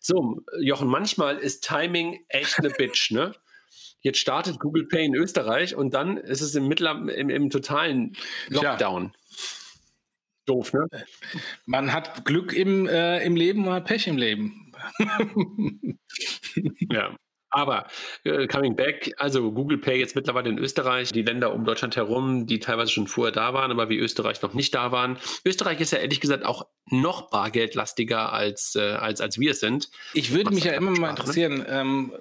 [0.00, 3.32] So, Jochen, manchmal ist Timing echt eine Bitch, ne?
[4.02, 8.16] Jetzt startet Google Pay in Österreich und dann ist es im, Mittler, im, im totalen
[8.48, 9.04] Lockdown.
[9.04, 9.19] Ja.
[10.50, 10.86] Doof, ne?
[11.64, 14.72] Man hat Glück im, äh, im Leben, man hat Pech im Leben.
[16.90, 17.14] ja.
[17.52, 17.86] Aber
[18.22, 22.46] äh, coming back, also Google Pay jetzt mittlerweile in Österreich, die Länder um Deutschland herum,
[22.46, 25.18] die teilweise schon vorher da waren, aber wie Österreich noch nicht da waren.
[25.44, 29.90] Österreich ist ja ehrlich gesagt auch noch bargeldlastiger als, äh, als, als wir es sind.
[30.14, 31.10] Ich würde mich ja immer mal ne?
[31.10, 31.66] interessieren, ne?
[31.68, 32.12] ähm,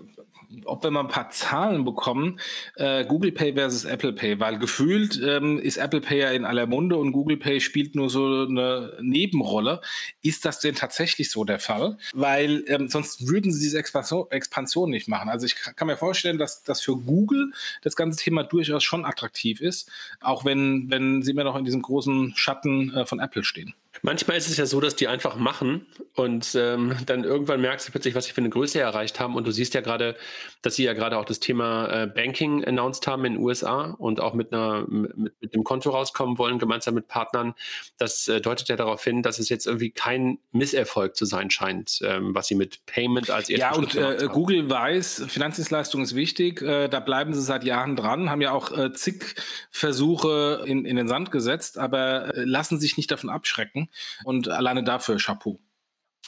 [0.65, 2.39] ob wir mal ein paar Zahlen bekommen,
[2.75, 6.65] äh, Google Pay versus Apple Pay, weil gefühlt ähm, ist Apple Pay ja in aller
[6.65, 9.81] Munde und Google Pay spielt nur so eine Nebenrolle.
[10.21, 11.97] Ist das denn tatsächlich so der Fall?
[12.13, 15.29] Weil ähm, sonst würden sie diese Expansion, Expansion nicht machen.
[15.29, 19.61] Also ich kann mir vorstellen, dass das für Google das ganze Thema durchaus schon attraktiv
[19.61, 23.73] ist, auch wenn, wenn sie immer noch in diesem großen Schatten äh, von Apple stehen.
[24.01, 27.91] Manchmal ist es ja so, dass die einfach machen und ähm, dann irgendwann merkst du
[27.91, 29.35] plötzlich, was sie für eine Größe erreicht haben.
[29.35, 30.15] Und du siehst ja gerade,
[30.61, 34.21] dass sie ja gerade auch das Thema äh, Banking announced haben in den USA und
[34.21, 37.55] auch mit, einer, mit, mit dem Konto rauskommen wollen, gemeinsam mit Partnern.
[37.97, 41.99] Das äh, deutet ja darauf hin, dass es jetzt irgendwie kein Misserfolg zu sein scheint,
[42.03, 46.61] ähm, was sie mit Payment als erstes Ja, und äh, Google weiß, Finanzdienstleistung ist wichtig.
[46.61, 49.35] Äh, da bleiben sie seit Jahren dran, haben ja auch äh, zig
[49.71, 53.78] Versuche in, in den Sand gesetzt, aber äh, lassen sich nicht davon abschrecken.
[54.23, 55.59] Und alleine dafür Chapeau.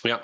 [0.04, 0.22] Ja.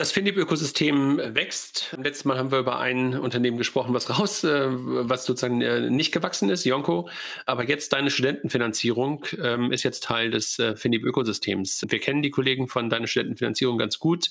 [0.00, 1.94] Das Finlib-Ökosystem wächst.
[2.02, 6.10] Letztes Mal haben wir über ein Unternehmen gesprochen, was raus, äh, was sozusagen äh, nicht
[6.10, 7.10] gewachsen ist, Yonko.
[7.44, 11.84] Aber jetzt deine Studentenfinanzierung ähm, ist jetzt Teil des äh, Finlib-Ökosystems.
[11.86, 14.30] Wir kennen die Kollegen von deiner Studentenfinanzierung ganz gut.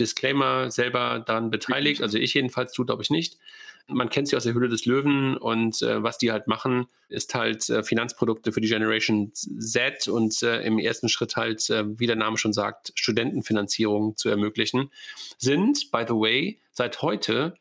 [0.00, 3.38] Disclaimer selber daran beteiligt, also ich jedenfalls, du glaube ich nicht.
[3.86, 7.34] Man kennt sie aus der Hülle des Löwen und äh, was die halt machen, ist
[7.34, 12.06] halt äh, Finanzprodukte für die Generation Z und äh, im ersten Schritt halt, äh, wie
[12.06, 14.90] der Name schon sagt, Studentenfinanzierung zu ermöglichen.
[15.36, 17.54] Sind, by the way, seit heute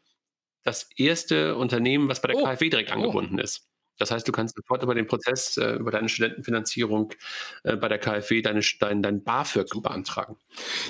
[0.64, 2.46] das erste Unternehmen, was bei der oh.
[2.46, 2.94] KfW direkt oh.
[2.94, 3.68] angebunden ist.
[4.00, 7.14] Das heißt, du kannst sofort über den Prozess, äh, über deine Studentenfinanzierung
[7.64, 10.38] äh, bei der KfW deine, dein, dein BAföG beantragen.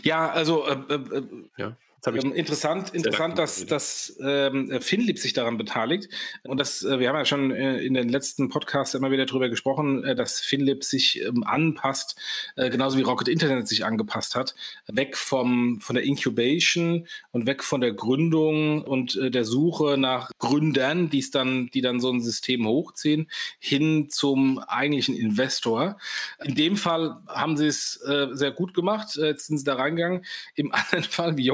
[0.03, 1.23] Ja, also äh, äh, äh
[1.57, 1.77] ja.
[2.05, 6.09] Ähm, interessant, interessant, dass, dass ähm, Finlip sich daran beteiligt.
[6.43, 9.47] Und das, äh, wir haben ja schon äh, in den letzten Podcasts immer wieder darüber
[9.47, 12.19] gesprochen, äh, dass Finlip sich ähm, anpasst,
[12.55, 14.53] äh, genauso wie Rocket Internet sich angepasst hat,
[14.87, 20.31] weg vom, von der Incubation und weg von der Gründung und äh, der Suche nach
[20.39, 25.97] Gründern, die's dann, die dann so ein System hochziehen, hin zum eigentlichen Investor.
[26.43, 29.15] In dem Fall haben sie es äh, sehr gut gemacht.
[29.15, 30.25] Jetzt sind sie da reingegangen.
[30.55, 31.49] Im anderen Fall, wie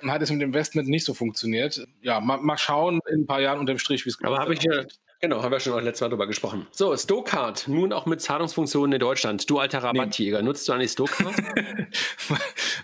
[0.00, 1.86] Jonko, hat es mit dem Investment nicht so funktioniert.
[2.02, 4.26] Ja, mal, mal schauen in ein paar Jahren unterm Strich, wie es geht.
[4.26, 4.84] Aber habe ich ja,
[5.24, 6.66] Genau, haben wir schon auch letztes Mal drüber gesprochen.
[6.70, 9.48] So, Stokart, nun auch mit Zahlungsfunktionen in Deutschland.
[9.48, 10.44] Du alter Rabattjäger, nee.
[10.44, 11.34] nutzt du eigentlich Stokart?
[12.28, 12.38] Weil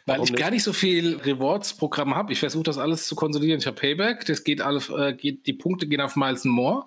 [0.06, 0.40] Warum ich nicht?
[0.40, 2.32] gar nicht so viel Rewards-Programme habe.
[2.32, 3.60] Ich versuche das alles zu konsolidieren.
[3.60, 6.86] Ich habe Payback, das geht alle, äh, geht, die Punkte gehen auf Miles More.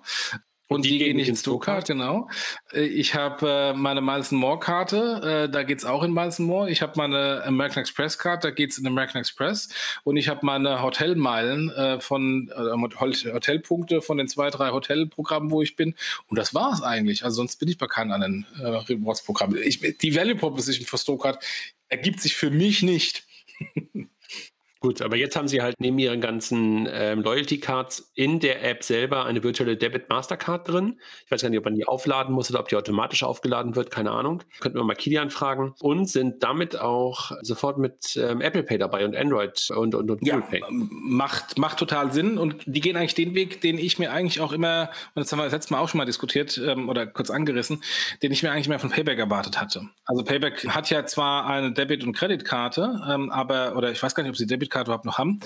[0.68, 2.28] Und die, die gehen nicht ins Stokart, genau.
[2.72, 6.70] Äh, ich habe äh, meine Miles More Karte, äh, da geht's auch in Miles More.
[6.70, 9.68] Ich habe meine American Express Karte, da geht's in American Express.
[10.04, 15.60] Und ich habe meine Hotelmeilen äh, von äh, Hotelpunkte von den zwei, drei Hotelprogrammen, wo
[15.60, 15.94] ich bin.
[16.28, 17.24] Und das war's eigentlich.
[17.24, 19.54] Also sonst bin ich bei keinem anderen äh, Rewards-Programm.
[19.54, 21.44] Die Value Proposition für Stokart
[21.88, 23.24] ergibt sich für mich nicht.
[24.84, 29.24] Gut, aber jetzt haben Sie halt neben Ihren ganzen ähm, Loyalty-Cards in der App selber
[29.24, 31.00] eine virtuelle Debit Mastercard drin.
[31.24, 33.90] Ich weiß gar nicht, ob man die aufladen muss oder ob die automatisch aufgeladen wird,
[33.90, 34.42] keine Ahnung.
[34.60, 35.74] Könnten wir mal Kilian fragen.
[35.80, 40.20] Und sind damit auch sofort mit ähm, Apple Pay dabei und Android und, und, und
[40.20, 40.60] Google ja, Pay.
[40.68, 44.52] Macht, macht total Sinn und die gehen eigentlich den Weg, den ich mir eigentlich auch
[44.52, 47.30] immer, und das haben wir das letzte Mal auch schon mal diskutiert ähm, oder kurz
[47.30, 47.82] angerissen,
[48.22, 49.88] den ich mir eigentlich mehr von Payback erwartet hatte.
[50.04, 54.22] Also Payback hat ja zwar eine Debit- und Kreditkarte, ähm, aber, oder ich weiß gar
[54.24, 55.38] nicht, ob sie Debit Karte überhaupt noch haben.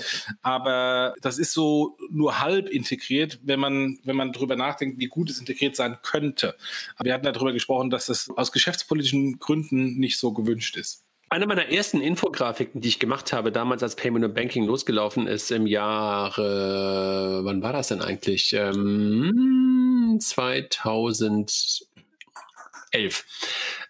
[0.43, 5.29] Aber das ist so nur halb integriert, wenn man, wenn man darüber nachdenkt, wie gut
[5.31, 6.57] es integriert sein könnte.
[6.97, 11.05] Aber wir hatten darüber gesprochen, dass das aus geschäftspolitischen Gründen nicht so gewünscht ist.
[11.31, 15.51] Eine meiner ersten Infografiken, die ich gemacht habe, damals als Payment und Banking losgelaufen ist,
[15.51, 18.55] im Jahre, wann war das denn eigentlich?
[18.55, 21.77] Ähm, 2011,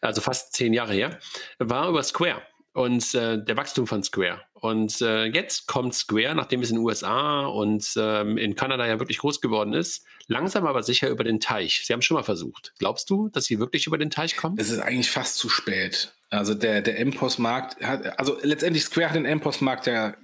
[0.01, 1.21] also fast zehn Jahre her,
[1.61, 2.43] war über Square
[2.79, 4.41] und äh, der Wachstum von Square.
[4.55, 9.01] Und äh, jetzt kommt Square, nachdem es in den USA und ähm, in Kanada ja
[9.01, 11.83] wirklich groß geworden ist, langsam aber sicher über den Teich.
[11.85, 12.75] Sie haben schon mal versucht.
[12.79, 14.57] Glaubst du, dass sie wirklich über den Teich kommen?
[14.59, 16.15] Es ist eigentlich fast zu spät.
[16.31, 20.15] Also der, der MPOS-Markt hat, also letztendlich Square hat den MPOS-Markt ja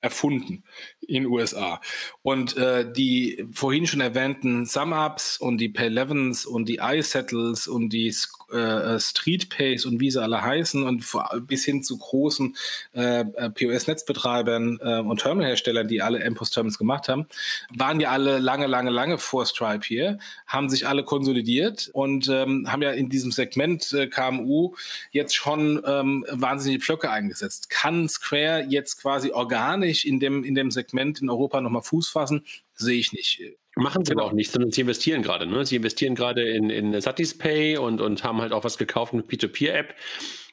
[0.00, 0.64] erfunden
[1.00, 1.80] in den USA.
[2.22, 8.14] Und äh, die vorhin schon erwähnten Sum-Ups und die Pay-Elevens und die iSettles und die
[8.52, 11.04] äh, Street Pays und wie sie alle heißen und
[11.46, 12.56] bis hin zu großen
[12.94, 17.26] äh, äh POS-Netzbetreibern äh, und Terminalherstellern, die alle MPOS-Terminals gemacht haben,
[17.74, 22.70] waren ja alle lange, lange, lange vor Stripe hier, haben sich alle konsolidiert und ähm,
[22.70, 24.74] haben ja in diesem Segment äh, KMU
[25.10, 27.70] jetzt schon ähm, wahnsinnige Pflöcke eingesetzt.
[27.70, 32.44] Kann Square jetzt quasi organisch in dem, in dem Segment in Europa nochmal Fuß fassen?
[32.74, 33.42] Sehe ich nicht.
[33.80, 34.24] Machen sie genau.
[34.24, 35.46] aber auch nicht, sondern sie investieren gerade.
[35.46, 35.64] Ne?
[35.64, 39.94] Sie investieren gerade in, in Satispay und, und haben halt auch was gekauft mit P2P-App,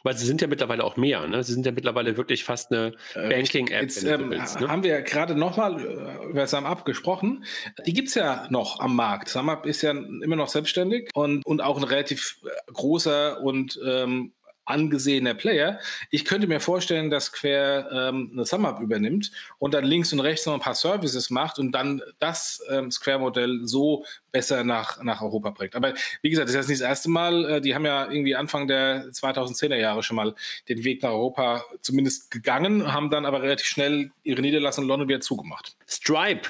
[0.04, 1.28] weil sie sind ja mittlerweile auch mehr.
[1.28, 1.44] Ne?
[1.44, 3.82] Sie sind ja mittlerweile wirklich fast eine äh, Banking-App.
[3.82, 4.70] Jetzt ähm, willst, ne?
[4.70, 7.44] haben wir gerade nochmal äh, über SumUp gesprochen.
[7.86, 9.28] Die gibt es ja noch am Markt.
[9.28, 14.32] SumUp ist ja immer noch selbstständig und, und auch ein relativ äh, großer und ähm,
[14.67, 15.80] angesehener Player.
[16.12, 20.45] Ich könnte mir vorstellen, dass Square ähm, eine SumUp übernimmt und dann links und rechts
[20.45, 25.49] noch ein paar Services macht und dann das ähm, Square-Modell so besser nach, nach Europa
[25.51, 25.75] bringt.
[25.75, 27.45] Aber wie gesagt, das ist nicht das erste Mal.
[27.45, 30.36] Äh, die haben ja irgendwie Anfang der 2010er Jahre schon mal
[30.69, 35.08] den Weg nach Europa zumindest gegangen, haben dann aber relativ schnell ihre Niederlassung in London
[35.08, 35.75] wieder zugemacht.
[35.88, 36.49] Stripe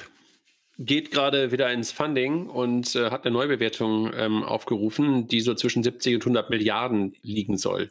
[0.78, 5.82] geht gerade wieder ins Funding und äh, hat eine Neubewertung ähm, aufgerufen, die so zwischen
[5.82, 7.90] 70 und 100 Milliarden liegen soll.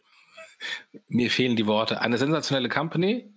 [1.07, 2.01] Mir fehlen die Worte.
[2.01, 3.33] Eine sensationelle Company,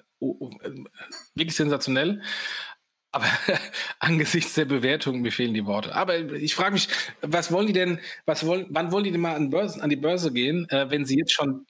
[1.34, 2.22] wirklich sensationell.
[3.12, 3.26] Aber
[3.98, 5.94] angesichts der Bewertung, mir fehlen die Worte.
[5.94, 6.88] Aber ich frage mich,
[7.22, 9.96] was wollen die denn, was wollen, wann wollen die denn mal an, Börsen, an die
[9.96, 11.66] Börse gehen, äh, wenn sie jetzt schon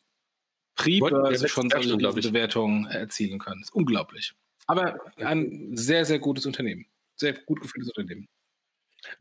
[0.77, 3.61] Pre-Börse schon solche Bewertungen erzielen können?
[3.61, 4.35] Das ist unglaublich.
[4.67, 6.87] Aber ein sehr, sehr gutes Unternehmen.
[7.17, 8.29] Sehr gut gefühltes Unternehmen.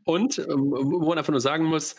[0.04, 1.96] Und ähm, wo man einfach nur sagen muss,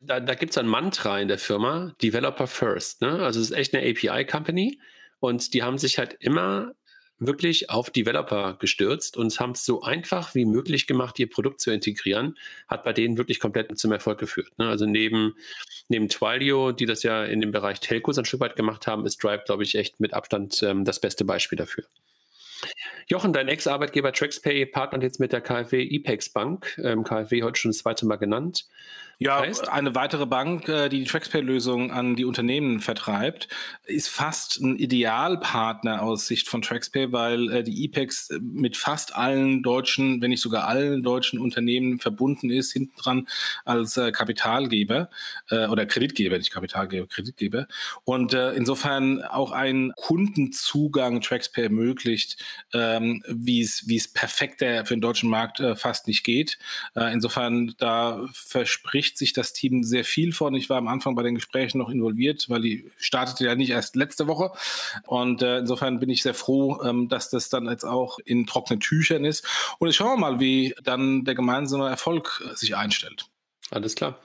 [0.00, 3.02] da, da gibt es ein Mantra in der Firma, Developer First.
[3.02, 3.22] Ne?
[3.22, 4.78] Also es ist echt eine API-Company
[5.20, 6.72] und die haben sich halt immer
[7.18, 11.70] wirklich auf Developer gestürzt und haben es so einfach wie möglich gemacht, ihr Produkt zu
[11.70, 12.36] integrieren,
[12.68, 14.58] hat bei denen wirklich komplett zum Erfolg geführt.
[14.58, 14.68] Ne?
[14.68, 15.34] Also neben,
[15.88, 19.14] neben Twilio, die das ja in dem Bereich Telcos ein Stück weit gemacht haben, ist
[19.14, 21.84] Stripe, glaube ich, echt mit Abstand ähm, das beste Beispiel dafür.
[23.08, 27.70] Jochen, dein Ex-Arbeitgeber TraxPay partnert jetzt mit der KfW IPEX Bank, ähm, KfW heute schon
[27.70, 28.66] das zweite Mal genannt.
[29.18, 29.70] Ja, heißt?
[29.70, 33.48] eine weitere Bank, äh, die die TraxPay-Lösung an die Unternehmen vertreibt,
[33.86, 39.62] ist fast ein Idealpartner aus Sicht von TraxPay, weil äh, die IPEX mit fast allen
[39.62, 43.28] deutschen, wenn nicht sogar allen deutschen Unternehmen verbunden ist, hinten dran
[43.64, 45.08] als äh, Kapitalgeber
[45.50, 47.66] oder Kreditgeber, nicht Kapitalgeber, Kreditgeber.
[48.04, 52.42] Und insofern auch ein Kundenzugang TraxPay ermöglicht,
[52.76, 56.58] ähm, wie es perfekter für den deutschen Markt fast nicht geht.
[56.94, 60.54] Insofern da verspricht sich das Team sehr viel von.
[60.54, 63.96] Ich war am Anfang bei den Gesprächen noch involviert, weil die startete ja nicht erst
[63.96, 64.52] letzte Woche.
[65.04, 68.80] Und äh, insofern bin ich sehr froh, ähm, dass das dann jetzt auch in trockenen
[68.80, 69.46] Tüchern ist.
[69.78, 73.26] Und ich schaue mal, wie dann der gemeinsame Erfolg sich einstellt.
[73.72, 74.20] Alles klar.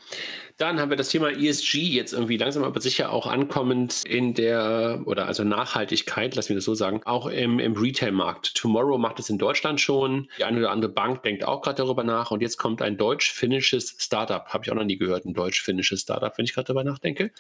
[0.58, 5.02] Dann haben wir das Thema ESG jetzt irgendwie langsam aber sicher auch ankommend in der,
[5.06, 8.54] oder also Nachhaltigkeit, lass mich das so sagen, auch im, im Retail-Markt.
[8.54, 10.30] Tomorrow macht es in Deutschland schon.
[10.38, 12.30] Die eine oder andere Bank denkt auch gerade darüber nach.
[12.30, 14.46] Und jetzt kommt ein deutsch-finnisches Startup.
[14.50, 17.32] Habe ich auch noch nie gehört, ein deutsch-finnisches Startup, wenn ich gerade darüber nachdenke.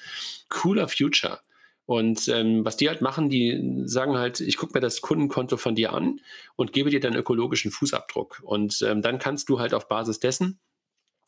[0.49, 1.41] Cooler Future.
[1.85, 5.75] Und ähm, was die halt machen, die sagen halt, ich gucke mir das Kundenkonto von
[5.75, 6.19] dir an
[6.55, 8.39] und gebe dir dann ökologischen Fußabdruck.
[8.43, 10.59] Und ähm, dann kannst du halt auf Basis dessen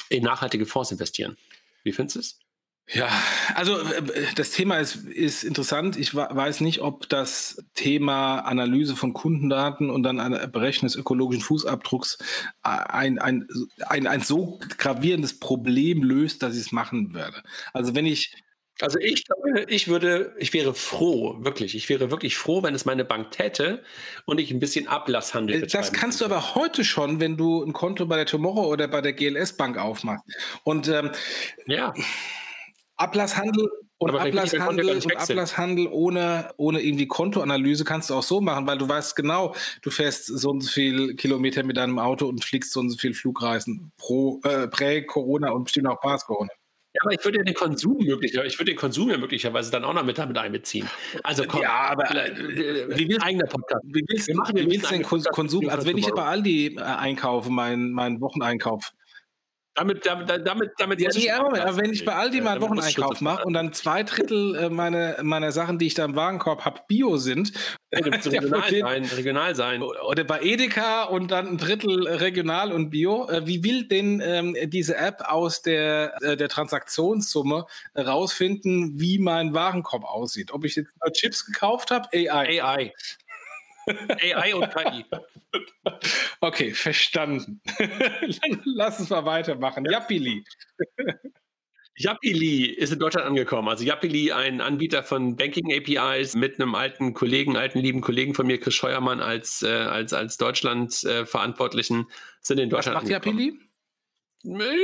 [0.10, 1.38] in nachhaltige Fonds investieren.
[1.84, 2.40] Wie findest du es?
[2.92, 3.08] Ja,
[3.56, 4.02] also äh,
[4.36, 5.98] das Thema ist, ist interessant.
[5.98, 11.44] Ich weiß nicht, ob das Thema Analyse von Kundendaten und dann ein Berechnen des ökologischen
[11.44, 12.18] Fußabdrucks
[12.62, 13.48] ein, ein,
[13.88, 17.42] ein, ein so gravierendes Problem löst, dass ich es machen werde.
[17.72, 18.34] Also wenn ich
[18.84, 19.24] also ich,
[19.68, 23.82] ich würde, ich wäre froh, wirklich, ich wäre wirklich froh, wenn es meine Bank täte
[24.26, 26.34] und ich ein bisschen Ablasshandel betreiben Das kannst könnte.
[26.34, 29.54] du aber heute schon, wenn du ein Konto bei der Tomorrow oder bei der GLS
[29.54, 30.26] Bank aufmachst.
[30.66, 31.12] Und ähm,
[31.66, 31.94] ja.
[32.98, 33.70] Ablasshandel
[34.00, 38.90] und Ablasshandel und Ablasshandel ohne, ohne irgendwie Kontoanalyse kannst du auch so machen, weil du
[38.90, 42.82] weißt genau, du fährst so und so viel Kilometer mit deinem Auto und fliegst so
[42.82, 46.52] und so viel Flugreisen pro äh, Prä-Corona und bestimmt auch Post-Corona.
[46.94, 49.94] Ja, aber ich würde den Konsum möglicherweise, ich würde den Konsum ja möglicherweise dann auch
[49.94, 50.88] noch mit damit einbeziehen.
[51.24, 53.84] Also komm, ja, aber äh, wie willst, eigener Podcast.
[53.86, 55.70] Wie willst, wir machen, wie willst du den Konsum?
[55.70, 58.94] Also wenn ich bei Aldi äh, einkaufe, meinen mein Wocheneinkauf,
[59.76, 63.44] damit, damit, damit, damit ja, nee, aber wenn ich bei Aldi mal einen Wocheneinkauf mache
[63.44, 67.18] und dann zwei Drittel äh, meine, meiner Sachen, die ich da im Wagenkorb habe, Bio
[67.18, 67.54] sind.
[67.92, 69.82] regional, sein, regional sein.
[69.82, 73.28] Oder bei Edeka und dann ein Drittel regional und Bio.
[73.30, 77.66] Äh, wie will denn ähm, diese App aus der, äh, der Transaktionssumme
[77.98, 80.52] rausfinden, wie mein Warenkorb aussieht?
[80.52, 82.10] Ob ich jetzt Chips gekauft habe?
[82.14, 82.62] AI.
[82.62, 82.94] AI.
[83.88, 85.06] AI und KI.
[86.42, 87.62] Okay, verstanden.
[88.66, 89.86] Lass uns mal weitermachen.
[89.86, 90.44] Jappili.
[91.96, 93.70] Yappili ist in Deutschland angekommen.
[93.70, 98.48] Also Yappili, ein Anbieter von Banking APIs mit einem alten Kollegen, alten lieben Kollegen von
[98.48, 103.40] mir, Chris Scheuermann, als, äh, als, als Deutschland-Verantwortlichen, äh, sind in Deutschland was macht angekommen.
[103.40, 103.60] Yappili?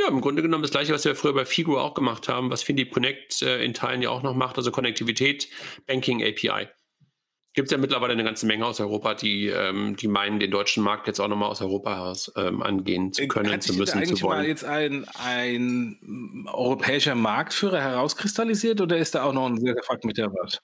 [0.01, 2.63] Ja, im Grunde genommen das gleiche, was wir früher bei Figo auch gemacht haben, was
[2.63, 5.49] Findy Connect äh, in Teilen ja auch noch macht, also Konnektivität,
[5.85, 6.69] Banking API
[7.53, 10.83] gibt es ja mittlerweile eine ganze Menge aus Europa, die, ähm, die meinen, den deutschen
[10.83, 13.97] Markt jetzt auch nochmal aus Europa heraus ähm, angehen zu äh, können, Hat zu müssen,
[13.97, 14.39] eigentlich zu wollen.
[14.39, 20.07] mal jetzt ein, ein europäischer Marktführer herauskristallisiert oder ist da auch noch ein sehr gefragter
[20.09, 20.61] Wert?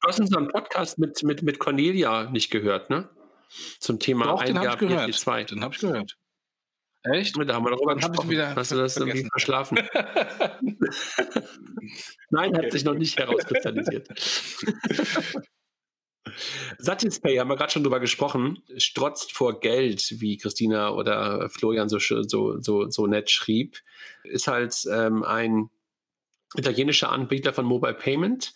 [0.00, 3.08] Du hast unseren Podcast mit, mit, mit Cornelia nicht gehört, ne?
[3.80, 5.50] Zum Thema Doch, den habe ich gehört.
[5.50, 6.16] Den habe ich gehört.
[7.02, 7.36] Echt?
[7.36, 8.30] Da haben wir darüber Dann gesprochen.
[8.30, 9.18] Wieder Hast du das vergessen.
[9.18, 9.78] irgendwie verschlafen?
[12.30, 14.08] Nein, hat sich noch nicht herauskristallisiert.
[16.78, 21.98] Satispay haben wir gerade schon drüber gesprochen, strotzt vor Geld, wie Christina oder Florian so,
[21.98, 23.78] so, so, so nett schrieb.
[24.24, 25.70] Ist halt ähm, ein
[26.56, 28.52] italienischer Anbieter von Mobile Payment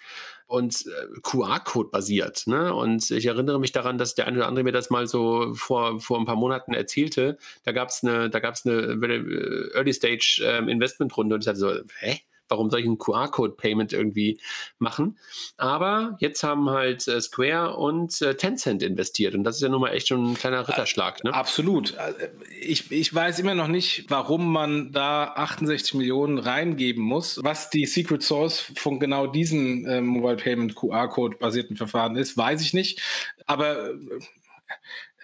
[0.47, 2.47] und äh, QR-Code basiert.
[2.47, 2.75] Ne?
[2.75, 6.01] Und ich erinnere mich daran, dass der eine oder andere mir das mal so vor,
[6.01, 7.39] vor ein paar Monaten erzählte.
[7.65, 12.21] Da gab es eine, eine äh, Early Stage ähm, Investmentrunde und ich dachte so, hä?
[12.53, 14.39] Warum soll ich ein QR-Code-Payment irgendwie
[14.79, 15.19] machen?
[15.57, 19.81] Aber jetzt haben halt äh, Square und äh, Tencent investiert und das ist ja nun
[19.81, 21.25] mal echt schon ein kleiner Ritterschlag.
[21.25, 21.33] Ne?
[21.33, 21.95] Absolut.
[21.95, 22.29] Äh,
[22.61, 27.41] ich, ich weiß immer noch nicht, warum man da 68 Millionen reingeben muss.
[27.43, 32.61] Was die Secret Source von genau diesen äh, Mobile Payment QR-Code basierten Verfahren ist, weiß
[32.63, 33.01] ich nicht.
[33.47, 33.95] Aber äh,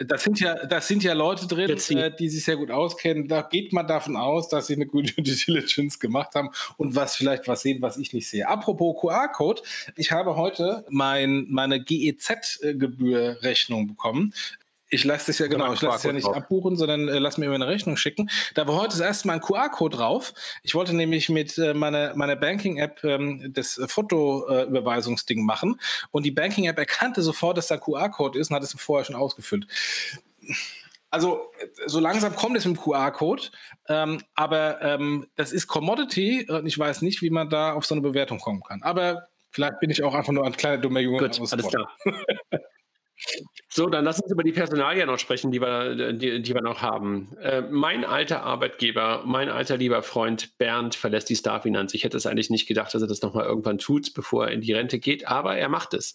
[0.01, 3.27] das sind ja, das sind ja Leute drin, äh, die sich sehr gut auskennen.
[3.27, 7.17] Da geht man davon aus, dass sie eine gute Due Diligence gemacht haben und was
[7.17, 8.47] vielleicht was sehen, was ich nicht sehe.
[8.47, 9.63] Apropos QR-Code,
[9.97, 14.33] ich habe heute mein, meine GEZ-Gebührrechnung bekommen
[14.90, 16.37] ich lasse das ja genau, ich lasse es ja nicht drauf.
[16.37, 18.31] abbuchen, sondern äh, lass mir immer eine Rechnung schicken.
[18.55, 20.33] Da war heute das erste Mal ein QR-Code drauf.
[20.62, 26.31] Ich wollte nämlich mit äh, meiner, meiner Banking-App ähm, das Fotoüberweisungsding äh, machen und die
[26.31, 29.66] Banking-App erkannte sofort, dass da QR-Code ist und hat es vorher schon ausgefüllt.
[31.11, 31.51] Also
[31.87, 33.44] so langsam kommt es mit dem QR-Code,
[33.88, 37.94] ähm, aber ähm, das ist Commodity und ich weiß nicht, wie man da auf so
[37.94, 38.83] eine Bewertung kommen kann.
[38.83, 41.18] Aber vielleicht bin ich auch einfach nur ein kleiner dummer Junge.
[41.18, 41.90] Gut, alles klar.
[43.79, 46.83] So, dann lass uns über die Personalien noch sprechen, die wir, die, die wir noch
[46.83, 47.29] haben.
[47.41, 51.95] Äh, mein alter Arbeitgeber, mein alter lieber Freund Bernd verlässt die Starfinanz.
[51.95, 54.62] Ich hätte es eigentlich nicht gedacht, dass er das nochmal irgendwann tut, bevor er in
[54.62, 56.14] die Rente geht, aber er macht es.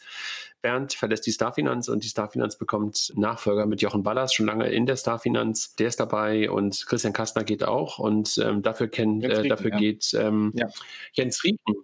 [0.61, 4.85] Bernd verlässt die Starfinanz und die Starfinanz bekommt Nachfolger mit Jochen Ballas, schon lange in
[4.85, 5.73] der Starfinanz.
[5.75, 9.77] Der ist dabei und Christian Kastner geht auch und ähm, dafür, kennt, äh, dafür ja.
[9.77, 10.67] geht ähm, ja.
[11.13, 11.75] Jens Rieken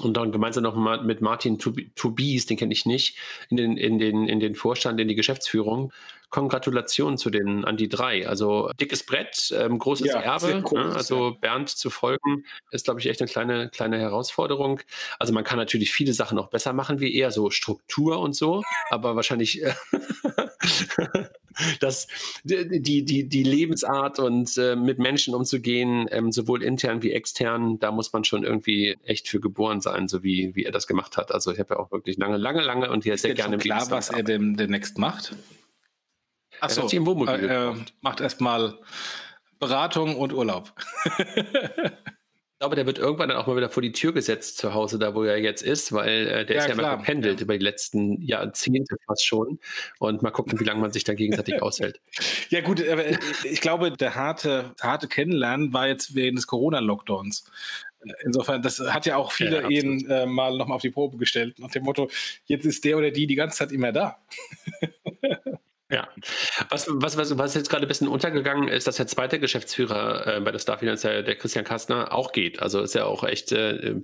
[0.00, 3.16] und dann gemeinsam noch mal mit Martin Tobies, den kenne ich nicht,
[3.50, 5.92] in den, in, den, in den Vorstand, in die Geschäftsführung.
[6.30, 8.28] Kongratulationen zu den an die drei.
[8.28, 10.60] Also dickes Brett, ähm, großes ja, Erbe.
[10.62, 10.94] Groß, ne?
[10.94, 14.80] Also Bernd zu folgen, ist, glaube ich, echt eine kleine, kleine Herausforderung.
[15.18, 18.62] Also man kann natürlich viele Sachen noch besser machen, wie eher so Struktur und so,
[18.90, 19.72] aber wahrscheinlich äh,
[21.80, 22.08] dass
[22.44, 27.90] die, die, die Lebensart und äh, mit Menschen umzugehen, ähm, sowohl intern wie extern, da
[27.90, 31.32] muss man schon irgendwie echt für geboren sein, so wie, wie er das gemacht hat.
[31.32, 34.10] Also ich habe ja auch wirklich lange, lange, lange und hier sehr gerne klar, was
[34.10, 35.34] er dem, demnächst macht?
[36.60, 38.78] Achso, äh, äh, macht erstmal
[39.58, 40.72] Beratung und Urlaub.
[42.58, 44.98] Ich glaube, der wird irgendwann dann auch mal wieder vor die Tür gesetzt zu Hause,
[44.98, 46.96] da wo er jetzt ist, weil äh, der ja, ist ja klar.
[46.96, 47.44] mal gependelt ja.
[47.44, 49.60] über die letzten Jahrzehnte fast schon.
[50.00, 52.00] Und mal gucken, wie lange man sich da gegenseitig aushält.
[52.48, 57.44] Ja, gut, aber äh, ich glaube, der harte, harte Kennenlernen war jetzt während des Corona-Lockdowns.
[58.24, 61.60] Insofern, das hat ja auch viele ja, Ehen äh, mal nochmal auf die Probe gestellt,
[61.60, 62.10] nach dem Motto,
[62.46, 64.18] jetzt ist der oder die die ganze Zeit immer da.
[65.90, 66.06] Ja,
[66.68, 70.40] was, was, was, was jetzt gerade ein bisschen untergegangen ist, dass der zweite Geschäftsführer äh,
[70.40, 72.60] bei der Starfinanz, der, der Christian Kastner, auch geht.
[72.60, 73.94] Also ist ja auch echt äh,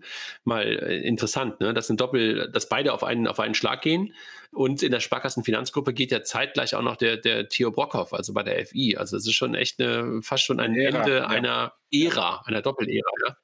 [0.44, 1.74] mal äh, interessant, ne?
[1.74, 4.14] dass ein Doppel, dass beide auf einen, auf einen Schlag gehen.
[4.50, 8.42] Und in der Sparkassenfinanzgruppe geht ja zeitgleich auch noch der, der Theo Brockhoff, also bei
[8.42, 8.96] der FI.
[8.96, 11.26] Also es ist schon echt eine, fast schon ein Ära, Ende ja.
[11.26, 13.10] einer Ära, einer Doppel-Ära.
[13.26, 13.36] Ja?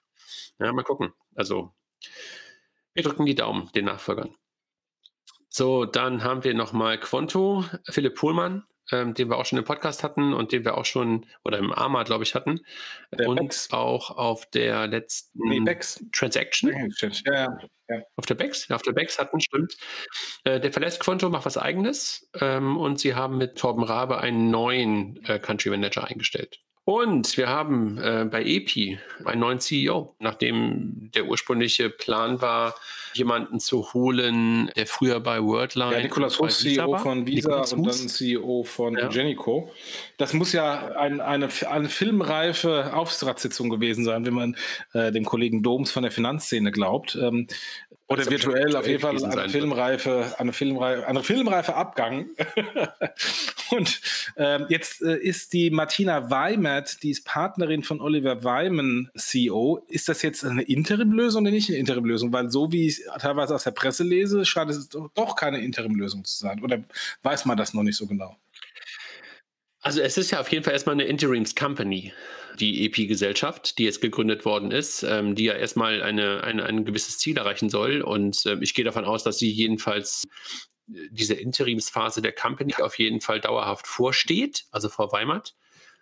[0.66, 1.12] ja, mal gucken.
[1.34, 1.74] Also
[2.94, 4.34] wir drücken die Daumen den Nachfolgern.
[5.52, 10.04] So, dann haben wir nochmal Quanto, Philipp Pohlmann, ähm, den wir auch schon im Podcast
[10.04, 12.60] hatten und den wir auch schon, oder im AMA, glaube ich, hatten.
[13.10, 13.72] Der und Bex.
[13.72, 16.04] auch auf der letzten nee, Bex.
[16.12, 16.70] Transaction.
[16.70, 17.58] Ja, ja,
[17.88, 18.02] ja.
[18.14, 19.76] Auf der Bex, ja, auf der Bex hatten, stimmt.
[20.44, 24.52] Äh, der verlässt Quanto, macht was eigenes ähm, und sie haben mit Torben Rabe einen
[24.52, 26.60] neuen äh, Country Manager eingestellt.
[26.90, 32.74] Und wir haben äh, bei EPI einen neuen CEO, nachdem der ursprüngliche Plan war,
[33.14, 35.92] jemanden zu holen, der früher bei Worldline.
[35.92, 39.06] Ja, Nikolaus Huss, CEO von Visa und dann CEO von ja.
[39.06, 39.70] Genico.
[40.16, 44.56] Das muss ja ein, eine, eine filmreife Aufsichtsratssitzung gewesen sein, wenn man
[44.92, 47.14] äh, dem Kollegen Doms von der Finanzszene glaubt.
[47.14, 47.46] Ähm,
[48.10, 52.26] oder virtuell auf jeden Fall eine Filmreife, eine Filmreife, eine Filmreife Abgang.
[53.70, 54.00] und
[54.36, 59.86] ähm, jetzt äh, ist die Martina Weimert, die ist Partnerin von Oliver Weimann, CEO.
[59.86, 62.32] Ist das jetzt eine Interimlösung oder nicht eine Interimlösung?
[62.32, 66.24] Weil so wie ich es teilweise aus der Presse lese, scheint es doch keine Interimlösung
[66.24, 66.64] zu sein.
[66.64, 66.82] Oder
[67.22, 68.36] weiß man das noch nicht so genau?
[69.82, 72.12] Also es ist ja auf jeden Fall erstmal eine Interims Company,
[72.58, 77.18] die EP-Gesellschaft, die jetzt gegründet worden ist, ähm, die ja erstmal eine, eine, ein gewisses
[77.18, 78.02] Ziel erreichen soll.
[78.02, 80.24] Und äh, ich gehe davon aus, dass sie jedenfalls
[80.92, 85.54] äh, diese Interimsphase der Company auf jeden Fall dauerhaft vorsteht, also Frau Weimert.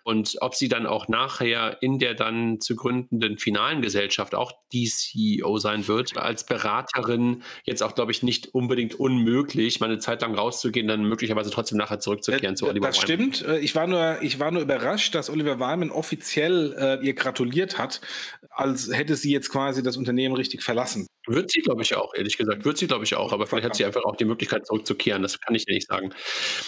[0.09, 4.87] Und ob sie dann auch nachher in der dann zu gründenden finalen Gesellschaft auch die
[4.87, 10.23] CEO sein wird, als Beraterin jetzt auch, glaube ich, nicht unbedingt unmöglich, mal eine Zeit
[10.23, 13.35] lang rauszugehen, dann möglicherweise trotzdem nachher zurückzukehren äh, zu Oliver Das Wyman.
[13.35, 13.47] stimmt.
[13.47, 17.77] Äh, ich war, nur, ich war nur überrascht, dass Oliver Wyman offiziell äh, ihr gratuliert
[17.77, 18.01] hat,
[18.49, 21.07] als hätte sie jetzt quasi das Unternehmen richtig verlassen.
[21.29, 22.65] Wird sie, glaube ich, auch, ehrlich gesagt.
[22.65, 23.33] Wird sie, glaube ich, auch.
[23.33, 25.23] Aber vielleicht hat sie einfach auch die Möglichkeit, zurückzukehren.
[25.23, 26.13] Das kann ich dir nicht sagen.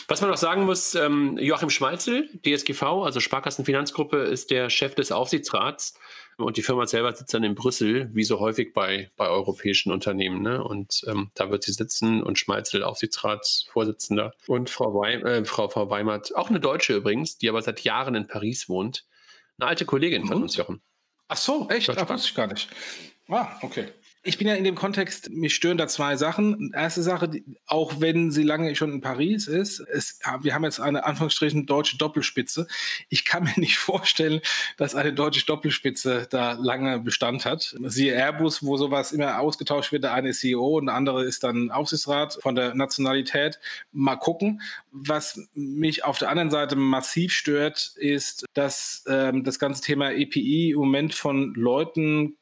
[0.09, 5.13] Was man noch sagen muss, ähm, Joachim Schmalzel, DSGV, also Sparkassenfinanzgruppe, ist der Chef des
[5.13, 5.95] Aufsichtsrats.
[6.37, 10.43] Und die Firma selber sitzt dann in Brüssel, wie so häufig bei, bei europäischen Unternehmen.
[10.43, 10.63] Ne?
[10.63, 14.33] Und ähm, da wird sie sitzen und Schmalzel, Aufsichtsratsvorsitzender.
[14.47, 18.15] Und Frau, Weim, äh, Frau, Frau Weimert, auch eine Deutsche übrigens, die aber seit Jahren
[18.15, 19.05] in Paris wohnt.
[19.59, 20.43] Eine alte Kollegin von mhm.
[20.45, 20.81] uns, Jochen.
[21.29, 21.89] Ach so, echt?
[21.89, 22.69] Das wusste ich gar nicht.
[23.29, 23.89] Ah, okay.
[24.23, 26.73] Ich bin ja in dem Kontext, mich stören da zwei Sachen.
[26.75, 27.31] Erste Sache,
[27.67, 31.97] auch wenn sie lange schon in Paris ist, es, wir haben jetzt eine Anführungsstrichen deutsche
[31.97, 32.67] Doppelspitze.
[33.09, 34.43] Ich kann mir nicht vorstellen,
[34.77, 37.75] dass eine deutsche Doppelspitze da lange Bestand hat.
[37.85, 40.05] Siehe Airbus, wo sowas immer ausgetauscht wird.
[40.05, 43.59] Der eine ist CEO und der andere ist dann Aufsichtsrat von der Nationalität.
[43.91, 44.61] Mal gucken.
[44.93, 50.73] Was mich auf der anderen Seite massiv stört, ist, dass ähm, das ganze Thema EPI
[50.73, 52.37] im Moment von Leuten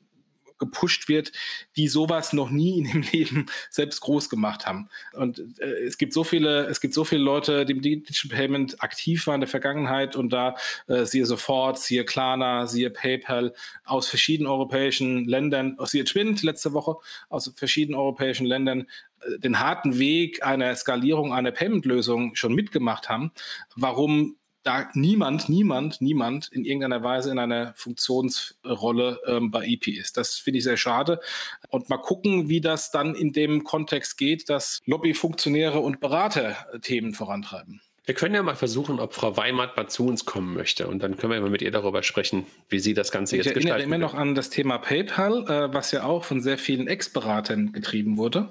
[0.58, 1.32] gepusht wird,
[1.76, 4.88] die sowas noch nie in dem Leben selbst groß gemacht haben.
[5.12, 8.82] Und äh, es gibt so viele, es gibt so viele Leute, die im Digital Payment
[8.82, 10.56] aktiv waren in der Vergangenheit und da
[10.86, 13.54] äh, siehe sofort, siehe Klarna, siehe PayPal
[13.84, 16.96] aus verschiedenen europäischen Ländern, siehe Twint letzte Woche
[17.28, 18.86] aus verschiedenen europäischen Ländern
[19.20, 23.32] äh, den harten Weg einer Skalierung einer Payment-Lösung schon mitgemacht haben.
[23.76, 30.16] Warum da niemand, niemand, niemand in irgendeiner Weise in einer Funktionsrolle ähm, bei EP ist.
[30.16, 31.20] Das finde ich sehr schade.
[31.68, 37.14] Und mal gucken, wie das dann in dem Kontext geht, dass Lobbyfunktionäre und Berater Themen
[37.14, 37.80] vorantreiben.
[38.08, 40.88] Wir können ja mal versuchen, ob Frau Weimart mal zu uns kommen möchte.
[40.88, 43.52] Und dann können wir mal mit ihr darüber sprechen, wie sie das Ganze ich jetzt
[43.52, 43.64] gestaltet.
[43.66, 46.88] Ich erinnere immer noch an das Thema PayPal, äh, was ja auch von sehr vielen
[46.88, 48.48] Ex-Beratern getrieben wurde.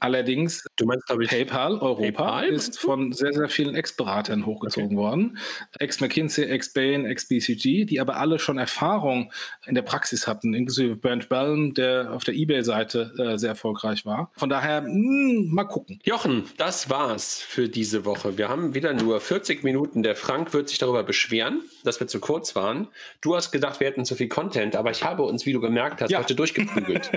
[0.00, 2.48] Allerdings, du meinst, ich, PayPal Europa PayPal?
[2.48, 5.06] ist von sehr, sehr vielen Ex-Beratern hochgezogen okay.
[5.08, 5.38] worden.
[5.78, 9.32] Ex-McKinsey, Ex-Bain, Ex-BCG, die aber alle schon Erfahrung
[9.64, 14.30] in der Praxis hatten, inklusive Bernd Bellin, der auf der Ebay-Seite äh, sehr erfolgreich war.
[14.36, 16.00] Von daher, mh, hm, mal gucken.
[16.04, 18.36] Jochen, das war's für diese Woche.
[18.36, 20.02] Wir haben wieder nur 40 Minuten.
[20.02, 22.88] Der Frank wird sich darüber beschweren, dass wir zu kurz waren.
[23.20, 26.00] Du hast gedacht, wir hätten zu viel Content, aber ich habe uns, wie du gemerkt
[26.00, 26.18] hast, ja.
[26.18, 27.10] heute durchgeprügelt.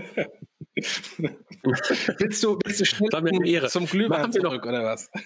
[0.76, 5.10] willst, du, willst du schnell zum Glühwein zurück, oder was?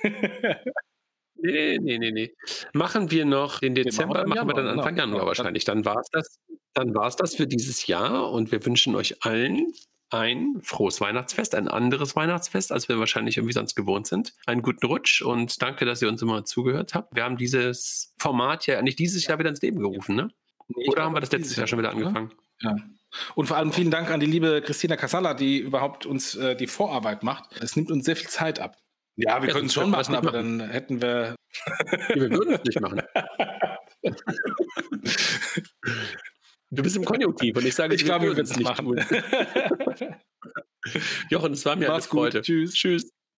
[1.39, 2.33] Nee, nee, nee, nee.
[2.73, 4.97] Machen wir noch den Dezember, machen, machen wir dann Anfang.
[4.97, 5.27] Januar genau.
[5.27, 5.65] wahrscheinlich.
[5.65, 6.39] Dann war es das,
[6.73, 9.71] dann war es das für dieses Jahr und wir wünschen euch allen
[10.09, 14.33] ein frohes Weihnachtsfest, ein anderes Weihnachtsfest, als wir wahrscheinlich irgendwie sonst gewohnt sind.
[14.45, 17.15] Einen guten Rutsch und danke, dass ihr uns immer zugehört habt.
[17.15, 20.29] Wir haben dieses Format ja nicht dieses Jahr wieder ins Leben gerufen, ne?
[20.69, 22.31] Nee, Oder haben wir das letztes Jahr schon wieder angefangen?
[22.61, 22.75] Ja.
[23.35, 26.67] Und vor allem vielen Dank an die liebe Christina Casalla, die überhaupt uns äh, die
[26.67, 27.61] Vorarbeit macht.
[27.61, 28.77] Es nimmt uns sehr viel Zeit ab.
[29.15, 30.59] Ja, wir ja, können es schon machen, aber machen.
[30.59, 31.35] dann hätten wir.
[32.13, 33.01] wir würden es nicht machen.
[36.69, 38.87] Du bist im Konjunktiv und ich sage, ich glaube, wir würden es nicht machen.
[41.29, 42.41] Jochen, es war mir Mach's eine Freude.
[42.41, 42.73] Tschüss.
[42.73, 43.09] Tschüss.